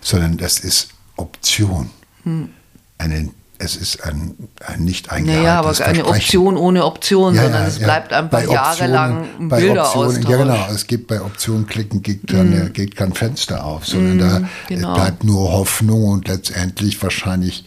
[0.00, 1.90] sondern das ist Option.
[2.22, 2.50] Hm.
[2.98, 4.34] Eine, es ist ein,
[4.64, 9.48] ein nicht eingehaltenes Naja, aber eine Option ohne Option, ja, sondern es bleibt einfach jahrelang
[9.48, 10.16] Bilder aus.
[10.16, 10.66] Ja, genau.
[10.70, 12.72] Es gibt bei Optionen klicken, geht, dann, hm.
[12.72, 14.94] geht kein Fenster auf, sondern da genau.
[14.94, 17.64] bleibt nur Hoffnung und letztendlich wahrscheinlich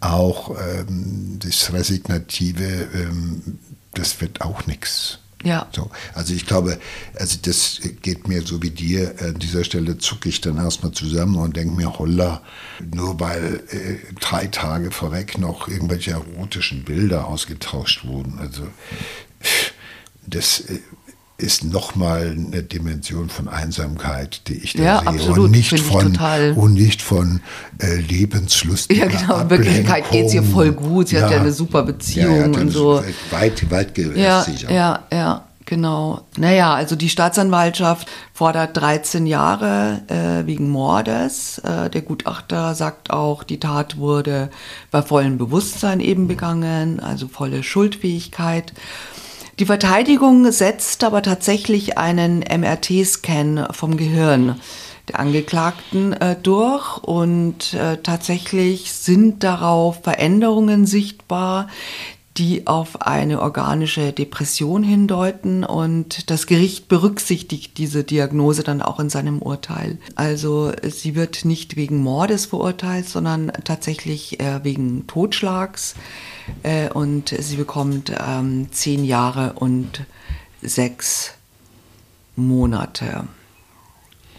[0.00, 3.58] auch ähm, das Resignative, ähm,
[3.94, 5.18] das wird auch nichts.
[5.44, 5.68] Ja.
[5.74, 6.78] So, also ich glaube,
[7.14, 9.14] also das geht mir so wie dir.
[9.20, 12.42] An dieser Stelle zucke ich dann erstmal zusammen und denke mir, holla,
[12.94, 18.38] nur weil äh, drei Tage vorweg noch irgendwelche erotischen Bilder ausgetauscht wurden.
[18.38, 18.66] Also
[20.26, 20.78] das äh,
[21.42, 25.08] ist nochmal eine Dimension von Einsamkeit, die ich da ja, sehe.
[25.08, 26.16] Absolut, und nicht von
[26.56, 27.40] und nicht von
[27.78, 28.92] äh, Lebenslust.
[28.92, 29.40] Ja, genau.
[29.40, 31.08] In Wirklichkeit geht es ihr voll gut.
[31.08, 33.02] Sie ja, hat ja eine super Beziehung ja, und so.
[33.30, 36.22] Weit, weit ja, ja, ja, genau.
[36.36, 41.58] Naja, also die Staatsanwaltschaft fordert 13 Jahre äh, wegen Mordes.
[41.58, 44.50] Äh, der Gutachter sagt auch, die Tat wurde
[44.90, 48.72] bei vollem Bewusstsein eben begangen, also volle Schuldfähigkeit.
[49.62, 54.60] Die Verteidigung setzt aber tatsächlich einen MRT-Scan vom Gehirn
[55.06, 61.68] der Angeklagten äh, durch und äh, tatsächlich sind darauf Veränderungen sichtbar,
[62.38, 69.10] die auf eine organische Depression hindeuten und das Gericht berücksichtigt diese Diagnose dann auch in
[69.10, 69.98] seinem Urteil.
[70.16, 75.94] Also sie wird nicht wegen Mordes verurteilt, sondern tatsächlich äh, wegen Totschlags
[76.62, 80.04] äh, und sie bekommt ähm, zehn Jahre und
[80.60, 81.34] sechs
[82.36, 83.24] Monate.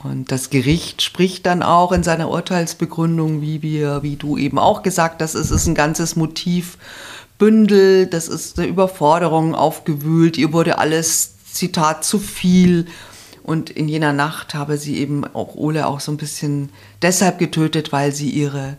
[0.04, 4.84] Und das Gericht spricht dann auch in seiner Urteilsbegründung, wie wir, wie du eben auch
[4.84, 11.36] gesagt hast, es ist ein ganzes Motivbündel, das ist eine Überforderung aufgewühlt, ihr wurde alles,
[11.46, 12.88] Zitat, zu viel.
[13.44, 16.70] Und in jener Nacht habe sie eben auch Ole auch so ein bisschen
[17.02, 18.78] deshalb getötet, weil sie ihre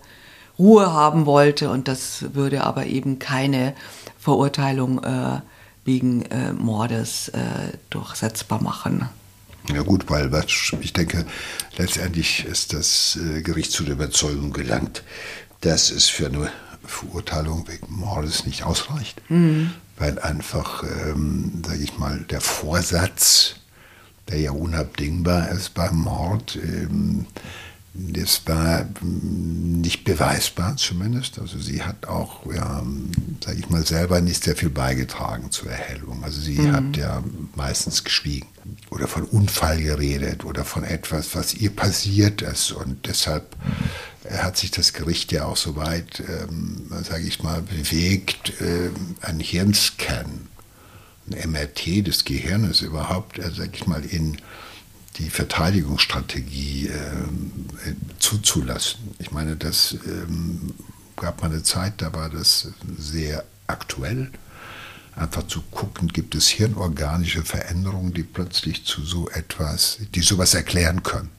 [0.59, 3.75] Ruhe haben wollte und das würde aber eben keine
[4.19, 5.41] Verurteilung äh,
[5.85, 7.41] wegen äh, Mordes äh,
[7.91, 9.09] durchsetzbar machen.
[9.73, 10.31] Ja gut, weil
[10.81, 11.25] ich denke,
[11.77, 15.03] letztendlich ist das äh, Gericht zu der Überzeugung gelangt,
[15.63, 16.51] dass es für eine
[16.85, 19.73] Verurteilung wegen Mordes nicht ausreicht, mhm.
[19.97, 23.57] weil einfach, ähm, sage ich mal, der Vorsatz,
[24.29, 27.27] der ja unabdingbar ist beim Mord, ähm,
[27.97, 31.39] das war nicht beweisbar zumindest.
[31.39, 32.83] Also sie hat auch, ja,
[33.45, 36.25] sage ich mal, selber nicht sehr viel beigetragen zur Erhellung.
[36.25, 36.73] Also sie mhm.
[36.73, 37.23] hat ja
[37.55, 38.49] meistens geschwiegen
[38.91, 42.73] oder von Unfall geredet oder von etwas, was ihr passiert ist.
[42.73, 43.55] Und deshalb
[44.29, 48.91] hat sich das Gericht ja auch so weit, ähm, sage ich mal, bewegt, äh,
[49.21, 50.49] ein Hirnscan,
[51.31, 54.39] ein MRT des Gehirnes überhaupt, äh, sage ich mal, in
[55.17, 59.15] die Verteidigungsstrategie äh, zuzulassen.
[59.19, 60.75] Ich meine, das ähm,
[61.17, 64.31] gab mal eine Zeit, da war das sehr aktuell.
[65.17, 71.05] Einfach zu gucken, gibt es hirnorganische Veränderungen, die plötzlich zu so etwas, die sowas erklären
[71.05, 71.31] können.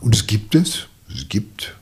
[0.00, 0.86] Und es gibt es.
[1.08, 1.74] Es gibt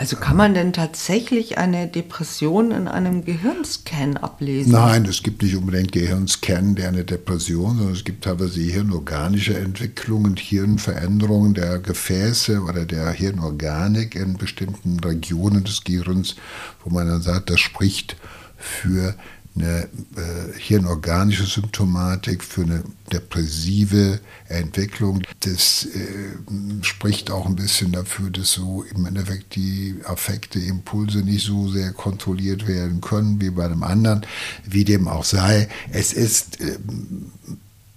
[0.00, 4.72] Also kann man denn tatsächlich eine Depression in einem Gehirnscan ablesen?
[4.72, 10.36] Nein, es gibt nicht unbedingt Gehirnscan, der eine Depression, sondern es gibt teilweise hirnorganische Entwicklungen,
[10.36, 16.34] Hirnveränderungen der Gefäße oder der Hirnorganik in bestimmten Regionen des Gehirns,
[16.82, 18.16] wo man dann sagt, das spricht
[18.56, 19.14] für
[19.56, 25.22] eine äh, hirnorganische Symptomatik, für eine depressive Entwicklung.
[25.40, 31.44] Das äh, spricht auch ein bisschen dafür, dass so im Endeffekt die Affekte, Impulse nicht
[31.44, 34.26] so sehr kontrolliert werden können wie bei einem anderen,
[34.64, 35.68] wie dem auch sei.
[35.92, 36.78] Es ist äh,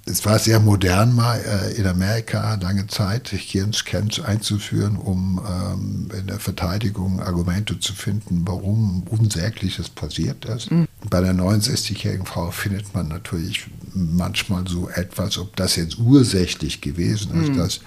[0.06, 6.28] es war sehr modern mal äh, in Amerika lange Zeit, Hirnscans einzuführen, um ähm, in
[6.28, 10.72] der Verteidigung Argumente zu finden, warum Unsägliches passiert ist.
[10.72, 10.88] Mhm.
[11.10, 17.42] Bei der 69-jährigen Frau findet man natürlich manchmal so etwas, ob das jetzt ursächlich gewesen
[17.42, 17.58] ist, mhm.
[17.58, 17.82] das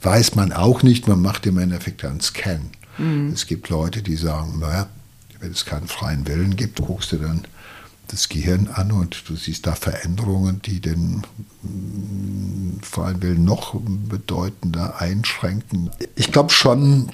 [0.00, 1.06] weiß man auch nicht.
[1.06, 2.70] Man macht im Endeffekt einen Scan.
[2.98, 3.30] Mhm.
[3.32, 4.88] Es gibt Leute, die sagen, naja,
[5.40, 7.46] wenn es keinen freien Willen gibt, guckst du dann
[8.08, 11.22] das Gehirn an und du siehst da Veränderungen, die den
[11.62, 15.90] mm, freien Willen noch bedeutender einschränken.
[16.14, 17.10] Ich glaube schon,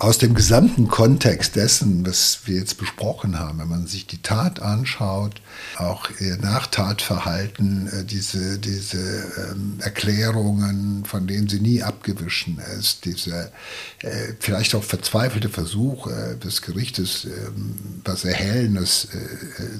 [0.00, 4.60] aus dem gesamten Kontext dessen, was wir jetzt besprochen haben, wenn man sich die Tat
[4.60, 5.42] anschaut,
[5.76, 13.52] auch ihr Nachtatverhalten, äh, diese, diese ähm, Erklärungen, von denen sie nie abgewichen ist, diese
[14.00, 19.08] äh, vielleicht auch verzweifelte Versuch äh, des Gerichtes, ähm, was Erhellendes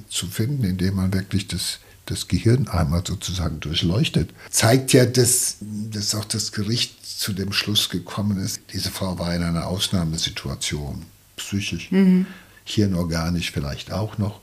[0.09, 1.79] zu finden, indem man wirklich das
[2.11, 7.89] das Gehirn einmal sozusagen durchleuchtet, zeigt ja, dass, dass auch das Gericht zu dem Schluss
[7.89, 11.05] gekommen ist, diese Frau war in einer Ausnahmesituation,
[11.37, 12.27] psychisch, mhm.
[12.65, 14.41] hirnorganisch vielleicht auch noch.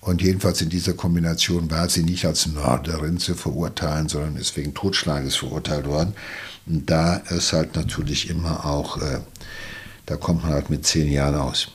[0.00, 4.72] Und jedenfalls in dieser Kombination war sie nicht als Mörderin zu verurteilen, sondern ist wegen
[4.72, 6.14] Totschlages verurteilt worden.
[6.66, 9.20] Und da ist halt natürlich immer auch, äh,
[10.06, 11.68] da kommt man halt mit zehn Jahren aus.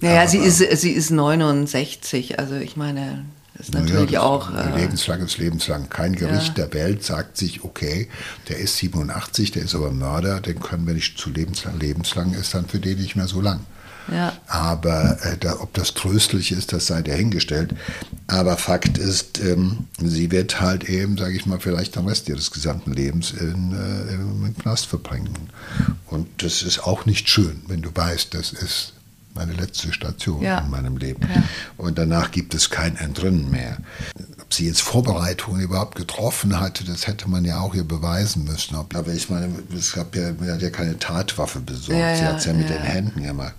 [0.00, 3.24] Naja, Aber, sie ist, sie ist 69, also ich meine,
[3.58, 4.54] das ist natürlich ja, das auch.
[4.54, 5.90] Äh, lebenslang ist lebenslang.
[5.90, 6.66] Kein Gericht ja.
[6.66, 8.08] der Welt sagt sich, okay,
[8.48, 11.78] der ist 87, der ist aber Mörder, den können wir nicht zu lebenslang.
[11.80, 13.60] Lebenslang ist dann für den nicht mehr so lang.
[14.12, 14.32] Ja.
[14.46, 17.74] Aber äh, da, ob das tröstlich ist, das sei dahingestellt.
[18.28, 22.52] Aber Fakt ist, ähm, sie wird halt eben, sage ich mal, vielleicht den Rest ihres
[22.52, 25.34] gesamten Lebens in, äh, im Knast verbringen.
[26.06, 28.94] Und das ist auch nicht schön, wenn du weißt, das ist
[29.38, 30.58] meine letzte Station ja.
[30.58, 31.22] in meinem Leben.
[31.32, 31.42] Ja.
[31.76, 33.78] Und danach gibt es kein Entrinnen mehr.
[34.40, 38.74] Ob sie jetzt Vorbereitungen überhaupt getroffen hatte, das hätte man ja auch ihr beweisen müssen.
[38.74, 42.00] Aber ich meine, es gab ja, man hat ja keine Tatwaffe besorgt.
[42.00, 43.54] Ja, sie hat es ja mit den Händen gemacht.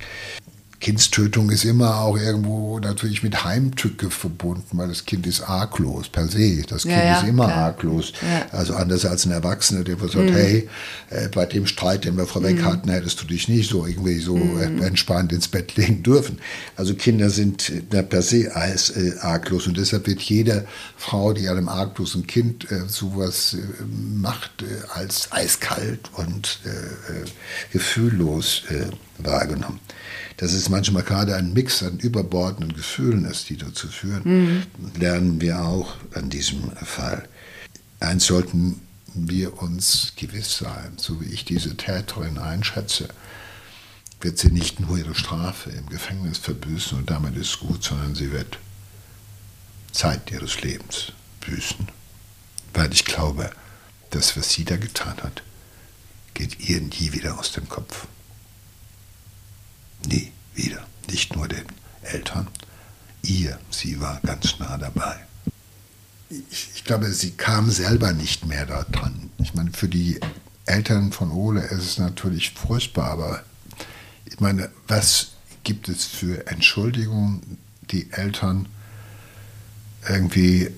[0.80, 6.28] Kindstötung ist immer auch irgendwo natürlich mit Heimtücke verbunden, weil das Kind ist arglos per
[6.28, 6.62] se.
[6.68, 7.58] Das Kind ja, ja, ist immer klar.
[7.66, 8.14] arglos.
[8.22, 8.58] Ja.
[8.58, 10.34] Also anders als ein Erwachsener, der sagt, mhm.
[10.34, 10.70] hey,
[11.10, 12.66] äh, bei dem Streit, den wir vorweg mhm.
[12.66, 14.82] hatten, hättest du dich nicht so irgendwie so mhm.
[14.82, 16.40] entspannt ins Bett legen dürfen.
[16.78, 20.66] Also Kinder sind äh, per se als, äh, arglos und deshalb wird jede
[20.96, 23.84] Frau, die einem arglosen Kind äh, sowas äh,
[24.16, 26.60] macht, äh, als eiskalt und
[27.72, 28.64] gefühllos
[29.26, 29.80] wahrgenommen
[30.40, 34.64] dass es manchmal gerade ein Mix an überbordenden Gefühlen ist, die dazu führen, mhm.
[34.98, 37.28] lernen wir auch an diesem Fall.
[38.00, 38.80] Eins sollten
[39.14, 43.10] wir uns gewiss sein, so wie ich diese Täterin einschätze,
[44.22, 48.32] wird sie nicht nur ihre Strafe im Gefängnis verbüßen und damit ist gut, sondern sie
[48.32, 48.60] wird
[49.92, 51.12] Zeit ihres Lebens
[51.42, 51.90] büßen.
[52.74, 53.50] Weil ich glaube,
[54.12, 55.44] das, was sie da getan hat,
[56.34, 58.08] geht ihr nie wieder aus dem Kopf.
[60.06, 60.86] Nie wieder.
[61.10, 61.66] Nicht nur den
[62.04, 62.48] Eltern.
[63.22, 65.16] Ihr, sie war ganz nah dabei.
[66.30, 69.30] Ich, ich glaube, sie kam selber nicht mehr daran.
[69.40, 70.20] Ich meine, für die
[70.66, 73.44] Eltern von Ole ist es natürlich furchtbar, aber
[74.26, 75.32] ich meine, was
[75.64, 77.58] gibt es für Entschuldigungen,
[77.90, 78.68] die Eltern
[80.08, 80.70] irgendwie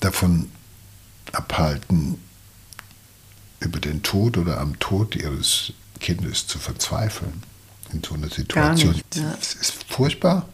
[0.00, 0.50] davon
[1.32, 2.18] abhalten,
[3.60, 7.42] über den Tod oder am Tod ihres Kindes zu verzweifeln?
[7.92, 8.92] In so einer Situation.
[8.92, 9.36] Nicht, ja.
[9.40, 10.48] Es ist furchtbar.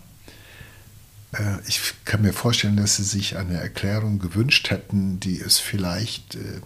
[1.32, 6.36] Äh, ich kann mir vorstellen, dass sie sich eine Erklärung gewünscht hätten, die es vielleicht,
[6.36, 6.60] äh,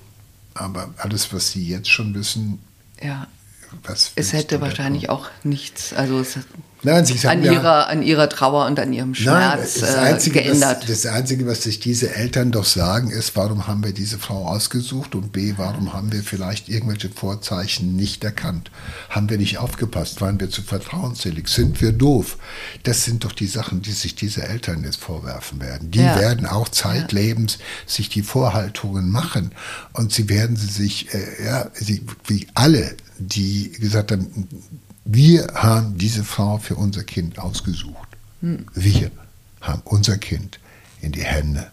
[0.55, 2.59] aber alles, was sie jetzt schon wissen,
[3.03, 3.27] ja.
[4.15, 6.39] Es hätte wahrscheinlich auch nichts, also es
[6.83, 10.89] Nein, an, ihrer, an ihrer Trauer und an ihrem Schmerz nein, das Einzige, äh, geändert.
[10.89, 14.47] Was, das Einzige, was sich diese Eltern doch sagen, ist, warum haben wir diese Frau
[14.47, 18.71] ausgesucht und B, warum haben wir vielleicht irgendwelche Vorzeichen nicht erkannt?
[19.11, 20.23] Haben wir nicht aufgepasst?
[20.23, 21.49] Waren wir zu vertrauensselig?
[21.49, 22.39] Sind wir doof?
[22.85, 25.91] Das sind doch die Sachen, die sich diese Eltern jetzt vorwerfen werden.
[25.91, 26.19] Die ja.
[26.19, 27.65] werden auch zeitlebens ja.
[27.87, 29.53] sich die Vorhaltungen machen
[29.93, 34.49] und sie werden sie sich, äh, ja, sie, wie alle, die gesagt haben,
[35.05, 38.09] Wir haben diese Frau für unser Kind ausgesucht.
[38.41, 38.67] Hm.
[38.75, 39.11] Wir
[39.61, 40.59] haben unser Kind
[41.01, 41.71] in die Hände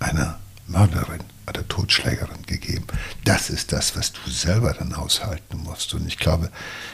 [0.00, 2.86] einer Mörderin oder Totschlägerin gegeben.
[3.24, 5.94] Das ist das, was du selber dann aushalten musst.
[5.94, 6.50] Und ich glaube,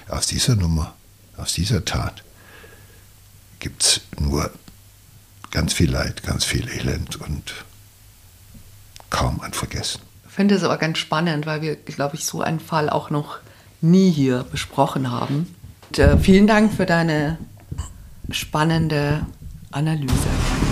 [0.09, 0.95] aus dieser Nummer,
[1.37, 2.23] aus dieser Tat
[3.59, 4.51] gibt es nur
[5.51, 7.65] ganz viel Leid, ganz viel Elend und
[9.11, 10.01] kaum ein Vergessen.
[10.27, 13.39] Ich finde es aber ganz spannend, weil wir, glaube ich, so einen Fall auch noch
[13.85, 15.55] nie hier besprochen haben.
[15.89, 17.39] Und, äh, vielen Dank für deine
[18.31, 19.27] spannende
[19.71, 20.64] Analyse.